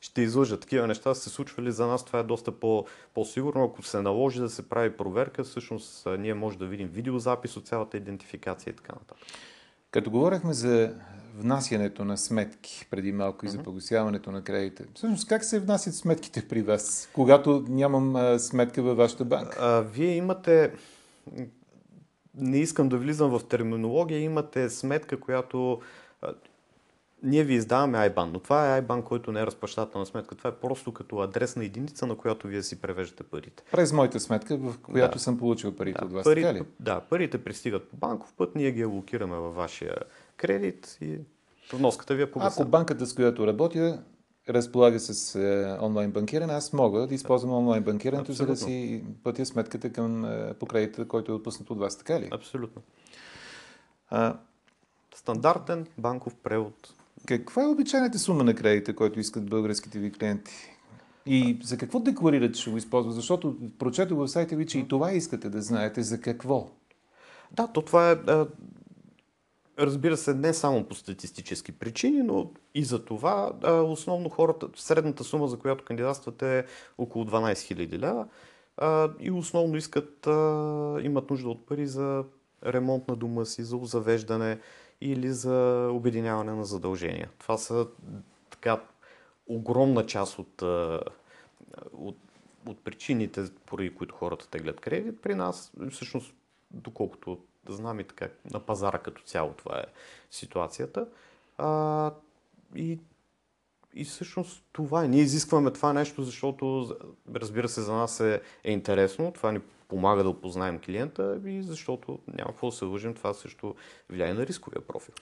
ще 0.00 0.22
излъжат. 0.22 0.60
Такива 0.60 0.86
неща 0.86 1.14
се 1.14 1.30
случвали. 1.30 1.72
За 1.72 1.86
нас 1.86 2.04
това 2.04 2.18
е 2.18 2.22
доста 2.22 2.52
по, 2.52 2.86
по-сигурно. 3.14 3.64
Ако 3.64 3.82
се 3.82 4.02
наложи 4.02 4.40
да 4.40 4.50
се 4.50 4.68
прави 4.68 4.96
проверка, 4.96 5.44
всъщност 5.44 6.06
ние 6.18 6.34
може 6.34 6.58
да 6.58 6.66
видим 6.66 6.88
видеозапис 6.88 7.56
от 7.56 7.66
цялата 7.66 7.96
идентификация 7.96 8.70
и 8.70 8.76
така 8.76 8.92
нататък. 8.92 9.16
Като 9.90 10.10
говорихме 10.10 10.52
за 10.52 10.94
внасянето 11.38 12.04
на 12.04 12.18
сметки 12.18 12.86
преди 12.90 13.12
малко 13.12 13.46
и 13.46 13.48
за 13.48 13.58
погасяването 13.58 14.32
на 14.32 14.44
кредита, 14.44 14.84
всъщност 14.94 15.28
как 15.28 15.44
се 15.44 15.60
внасят 15.60 15.94
сметките 15.94 16.48
при 16.48 16.62
вас, 16.62 17.10
когато 17.12 17.64
нямам 17.68 18.16
а, 18.16 18.38
сметка 18.38 18.82
във 18.82 18.96
вашата 18.96 19.24
банка? 19.24 19.56
А, 19.60 19.80
вие 19.80 20.16
имате 20.16 20.72
не 22.34 22.58
искам 22.58 22.88
да 22.88 22.98
влизам 22.98 23.30
в 23.30 23.44
терминология, 23.44 24.20
имате 24.20 24.70
сметка, 24.70 25.20
която 25.20 25.80
ние 27.22 27.44
ви 27.44 27.54
издаваме 27.54 27.98
IBAN, 27.98 28.24
но 28.24 28.38
това 28.38 28.76
е 28.76 28.82
IBAN, 28.82 29.02
който 29.02 29.32
не 29.32 29.40
е 29.40 29.46
разплащателна 29.46 30.06
сметка. 30.06 30.34
Това 30.34 30.50
е 30.50 30.54
просто 30.54 30.92
като 30.92 31.18
адресна 31.18 31.64
единица, 31.64 32.06
на 32.06 32.16
която 32.16 32.46
вие 32.46 32.62
си 32.62 32.80
превеждате 32.80 33.22
парите. 33.22 33.62
През 33.72 33.92
моята 33.92 34.20
сметка, 34.20 34.56
в 34.56 34.74
която 34.78 35.12
Да. 35.12 35.20
съм 35.20 35.38
получил 35.38 35.76
парите 35.76 35.98
Да, 35.98 36.04
от 36.04 36.12
вас, 36.12 36.24
пари, 36.24 36.42
така 36.42 36.54
ли? 36.54 36.62
да, 36.80 37.00
парите 37.00 37.44
пристигат 37.44 37.88
по 37.88 37.96
банков 37.96 38.34
път, 38.34 38.54
ние 38.54 38.72
ги 38.72 38.82
алокираме 38.82 39.36
във 39.36 39.54
вашия 39.54 39.96
кредит 40.36 40.98
и 41.00 41.18
вноската 41.72 42.14
ви 42.14 42.22
е 42.22 42.24
Ако 42.24 42.32
погасена. 42.32 42.68
банката, 42.68 43.06
с 43.06 43.14
която 43.14 43.46
работя, 43.46 44.02
разполага 44.48 45.00
с 45.00 45.34
е, 45.34 45.78
онлайн 45.80 46.10
банкиране, 46.10 46.52
аз 46.52 46.72
мога 46.72 47.06
да 47.06 47.14
използвам 47.14 47.52
онлайн 47.52 47.82
банкирането, 47.82 48.32
за 48.32 48.46
да 48.46 48.56
си 48.56 49.04
платя 49.22 49.46
сметката 49.46 49.92
към 49.92 50.24
е, 50.24 50.54
по 50.54 50.66
кредита, 50.66 51.08
който 51.08 51.32
е 51.32 51.34
отпуснат 51.34 51.70
от 51.70 51.78
вас, 51.78 51.98
така 51.98 52.20
ли? 52.20 52.28
Абсолютно. 52.32 52.82
А, 54.10 54.36
Стандартен 55.14 55.86
банков 55.98 56.34
превод. 56.36 56.94
каква 57.26 57.62
е 57.62 57.66
обичайната 57.66 58.18
сума 58.18 58.44
на 58.44 58.54
кредита, 58.54 58.96
който 58.96 59.20
искат 59.20 59.50
българските 59.50 59.98
ви 59.98 60.12
клиенти? 60.12 60.52
И 61.26 61.58
за 61.62 61.76
какво 61.78 62.00
декларират, 62.00 62.54
че 62.54 62.70
го 62.70 62.76
използват? 62.76 63.14
Защото 63.14 63.56
прочетох 63.78 64.18
в 64.18 64.28
сайта 64.28 64.56
ви, 64.56 64.66
че 64.66 64.78
и 64.78 64.88
това 64.88 65.12
искате 65.12 65.48
да 65.48 65.62
знаете. 65.62 66.02
За 66.02 66.20
какво? 66.20 66.70
Да, 67.52 67.66
то 67.66 67.82
това 67.82 68.10
е, 68.10 68.12
а, 68.12 68.46
разбира 69.78 70.16
се, 70.16 70.34
не 70.34 70.54
само 70.54 70.84
по 70.84 70.94
статистически 70.94 71.72
причини, 71.72 72.22
но 72.22 72.50
и 72.74 72.84
за 72.84 73.04
това 73.04 73.52
а, 73.62 73.72
основно 73.72 74.28
хората, 74.28 74.68
средната 74.76 75.24
сума, 75.24 75.48
за 75.48 75.58
която 75.58 75.84
кандидатстват 75.84 76.42
е 76.42 76.66
около 76.98 77.24
12 77.24 77.52
000 77.52 77.98
лева 77.98 78.26
а, 78.76 79.10
и 79.20 79.30
основно 79.30 79.76
искат, 79.76 80.26
а, 80.26 80.98
имат 81.02 81.30
нужда 81.30 81.48
от 81.48 81.66
пари 81.66 81.86
за 81.86 82.24
ремонт 82.66 83.08
на 83.08 83.16
дома 83.16 83.44
си, 83.44 83.62
за 83.62 83.78
завеждане 83.82 84.58
или 85.00 85.30
за 85.32 85.88
обединяване 85.92 86.52
на 86.52 86.64
задължения. 86.64 87.30
Това 87.38 87.56
са 87.56 87.86
така 88.50 88.80
огромна 89.46 90.06
част 90.06 90.38
от, 90.38 90.62
от, 91.92 92.16
от 92.66 92.84
причините, 92.84 93.44
поради 93.66 93.94
които 93.94 94.14
хората 94.14 94.48
теглят 94.48 94.80
кредит 94.80 95.22
при 95.22 95.34
нас. 95.34 95.72
Всъщност, 95.90 96.34
доколкото 96.70 97.38
знам 97.68 98.00
и 98.00 98.04
така 98.04 98.28
на 98.52 98.60
пазара 98.60 98.98
като 98.98 99.22
цяло 99.22 99.52
това 99.52 99.78
е 99.78 99.84
ситуацията. 100.30 101.06
А, 101.58 102.10
и, 102.74 102.98
и 103.94 104.04
всъщност 104.04 104.64
това 104.72 105.04
е. 105.04 105.08
Ние 105.08 105.20
изискваме 105.20 105.70
това 105.70 105.92
нещо, 105.92 106.22
защото 106.22 106.96
разбира 107.34 107.68
се 107.68 107.80
за 107.80 107.94
нас 107.94 108.20
е, 108.20 108.40
е 108.64 108.72
интересно. 108.72 109.32
Това 109.32 109.52
ни 109.52 109.60
помага 109.88 110.22
да 110.22 110.28
опознаем 110.28 110.78
клиента 110.78 111.40
и 111.46 111.62
защото 111.62 112.18
няма 112.28 112.50
какво 112.50 112.70
да 112.70 112.76
се 112.76 112.84
лъжим, 112.84 113.14
това 113.14 113.34
също 113.34 113.74
влияе 114.10 114.34
на 114.34 114.46
рисковия 114.46 114.86
профил. 114.86 115.14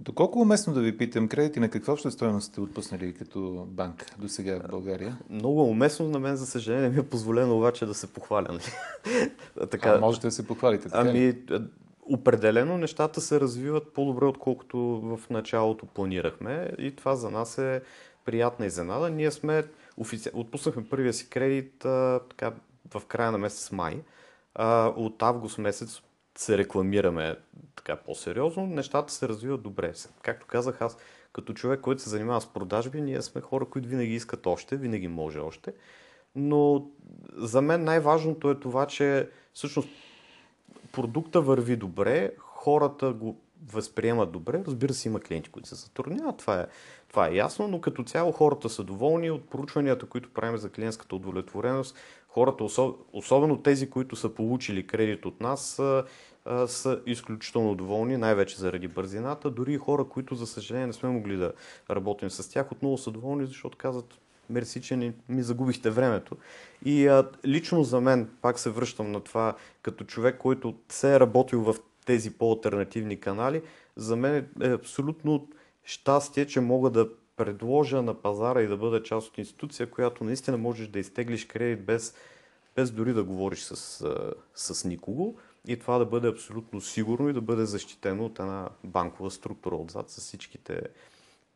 Доколко 0.00 0.38
е 0.38 0.42
уместно 0.42 0.74
да 0.74 0.80
ви 0.80 0.98
питам, 0.98 1.28
кредити 1.28 1.60
на 1.60 1.68
каква 1.68 1.92
обща 1.92 2.10
стоеност 2.10 2.46
сте 2.46 2.60
отпуснали 2.60 3.14
като 3.14 3.66
банк 3.68 4.06
до 4.18 4.28
сега 4.28 4.60
в 4.64 4.70
България? 4.70 5.18
Много 5.30 5.64
уместно, 5.64 6.08
на 6.08 6.18
мен 6.18 6.36
за 6.36 6.46
съжаление 6.46 6.88
ми 6.88 6.98
е 6.98 7.08
позволено 7.08 7.56
обаче 7.56 7.86
да 7.86 7.94
се 7.94 8.12
похваля. 8.12 8.48
нали? 8.50 8.62
така, 9.70 9.88
А, 9.90 10.00
можете 10.00 10.26
да 10.26 10.30
се 10.30 10.46
похвалите, 10.46 10.88
така? 10.88 11.08
Ами, 11.08 11.26
е, 11.28 11.34
определено 12.02 12.78
нещата 12.78 13.20
се 13.20 13.40
развиват 13.40 13.92
по-добре, 13.92 14.24
отколкото 14.24 14.78
в 14.78 15.30
началото 15.30 15.86
планирахме 15.86 16.70
и 16.78 16.96
това 16.96 17.16
за 17.16 17.30
нас 17.30 17.58
е 17.58 17.82
приятна 18.24 18.66
изненада. 18.66 19.10
Ние 19.10 19.30
сме, 19.30 19.64
офици... 19.96 20.30
отпуснахме 20.34 20.88
първия 20.88 21.12
си 21.12 21.30
кредит 21.30 21.84
а, 21.84 22.20
така, 22.30 22.52
в 22.94 23.06
края 23.06 23.32
на 23.32 23.38
месец 23.38 23.72
май. 23.72 24.02
А, 24.54 24.92
от 24.96 25.22
август 25.22 25.58
месец 25.58 26.02
се 26.38 26.58
рекламираме 26.58 27.36
така 27.76 27.96
по-сериозно. 27.96 28.66
Нещата 28.66 29.12
се 29.12 29.28
развиват 29.28 29.62
добре. 29.62 29.92
Както 30.22 30.46
казах 30.46 30.82
аз, 30.82 30.96
като 31.32 31.54
човек, 31.54 31.80
който 31.80 32.02
се 32.02 32.10
занимава 32.10 32.40
с 32.40 32.46
продажби, 32.46 33.00
ние 33.00 33.22
сме 33.22 33.40
хора, 33.40 33.64
които 33.64 33.88
винаги 33.88 34.14
искат 34.14 34.46
още, 34.46 34.76
винаги 34.76 35.08
може 35.08 35.38
още. 35.38 35.72
Но 36.36 36.86
за 37.36 37.62
мен 37.62 37.84
най-важното 37.84 38.50
е 38.50 38.60
това, 38.60 38.86
че 38.86 39.28
всъщност 39.52 39.88
продукта 40.92 41.40
върви 41.40 41.76
добре, 41.76 42.32
хората 42.38 43.12
го 43.12 43.40
възприемат 43.66 44.32
добре. 44.32 44.62
Разбира 44.66 44.94
се, 44.94 45.08
има 45.08 45.20
клиенти, 45.20 45.50
които 45.50 45.68
се 45.68 45.74
затрудняват, 45.74 46.36
това 46.36 46.60
е, 46.60 46.66
това 47.08 47.28
е 47.28 47.34
ясно, 47.34 47.68
но 47.68 47.80
като 47.80 48.04
цяло 48.04 48.32
хората 48.32 48.68
са 48.68 48.84
доволни 48.84 49.30
от 49.30 49.50
проучванията, 49.50 50.06
които 50.06 50.32
правим 50.32 50.56
за 50.56 50.70
клиентската 50.70 51.16
удовлетвореност. 51.16 51.96
Хората, 52.38 52.64
особ- 52.64 52.96
особено 53.12 53.62
тези, 53.62 53.90
които 53.90 54.16
са 54.16 54.28
получили 54.28 54.86
кредит 54.86 55.26
от 55.26 55.40
нас, 55.40 55.82
са 56.66 57.00
изключително 57.06 57.74
доволни, 57.74 58.16
най-вече 58.16 58.58
заради 58.58 58.88
бързината. 58.88 59.50
Дори 59.50 59.72
и 59.72 59.78
хора, 59.78 60.04
които, 60.04 60.34
за 60.34 60.46
съжаление, 60.46 60.86
не 60.86 60.92
сме 60.92 61.08
могли 61.08 61.36
да 61.36 61.52
работим 61.90 62.30
с 62.30 62.50
тях, 62.50 62.72
отново 62.72 62.98
са 62.98 63.10
доволни, 63.10 63.46
защото 63.46 63.78
казват, 63.78 64.18
мерси, 64.50 64.82
че 64.82 64.96
не 64.96 65.12
ми 65.28 65.42
загубихте 65.42 65.90
времето. 65.90 66.36
И 66.84 67.06
а, 67.06 67.28
лично 67.46 67.84
за 67.84 68.00
мен, 68.00 68.30
пак 68.42 68.58
се 68.58 68.70
връщам 68.70 69.12
на 69.12 69.20
това, 69.20 69.56
като 69.82 70.04
човек, 70.04 70.38
който 70.38 70.74
се 70.88 71.14
е 71.14 71.20
работил 71.20 71.60
в 71.60 71.76
тези 72.06 72.30
по-алтернативни 72.30 73.20
канали, 73.20 73.62
за 73.96 74.16
мен 74.16 74.48
е 74.62 74.72
абсолютно 74.72 75.48
щастие, 75.84 76.46
че 76.46 76.60
мога 76.60 76.90
да 76.90 77.08
предложа 77.38 78.02
на 78.02 78.14
пазара 78.14 78.62
и 78.62 78.66
да 78.66 78.76
бъда 78.76 79.02
част 79.02 79.28
от 79.28 79.38
институция, 79.38 79.90
която 79.90 80.24
наистина 80.24 80.58
можеш 80.58 80.88
да 80.88 80.98
изтеглиш 80.98 81.46
кредит 81.46 81.84
без, 81.84 82.14
без 82.76 82.90
дори 82.90 83.12
да 83.12 83.24
говориш 83.24 83.62
с, 83.62 84.04
с 84.54 84.84
никого 84.84 85.36
и 85.68 85.78
това 85.78 85.98
да 85.98 86.04
бъде 86.04 86.28
абсолютно 86.28 86.80
сигурно 86.80 87.28
и 87.28 87.32
да 87.32 87.40
бъде 87.40 87.64
защитено 87.64 88.24
от 88.24 88.38
една 88.38 88.68
банкова 88.84 89.30
структура 89.30 89.76
отзад 89.76 90.10
с 90.10 90.20
всичките 90.20 90.82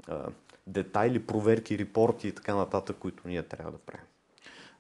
а, 0.08 0.26
детайли, 0.66 1.26
проверки, 1.26 1.78
репорти 1.78 2.28
и 2.28 2.32
така 2.32 2.54
нататък, 2.54 2.96
които 3.00 3.28
ние 3.28 3.42
трябва 3.42 3.72
да 3.72 3.78
правим. 3.78 4.06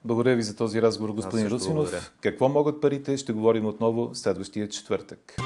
Благодаря 0.04 0.36
ви 0.36 0.42
за 0.42 0.56
този 0.56 0.82
разговор, 0.82 1.14
господин 1.14 1.48
благодаря. 1.48 2.00
Какво 2.20 2.48
могат 2.48 2.80
парите? 2.80 3.16
Ще 3.16 3.32
говорим 3.32 3.66
отново 3.66 4.10
следващия 4.14 4.68
четвъртък. 4.68 5.36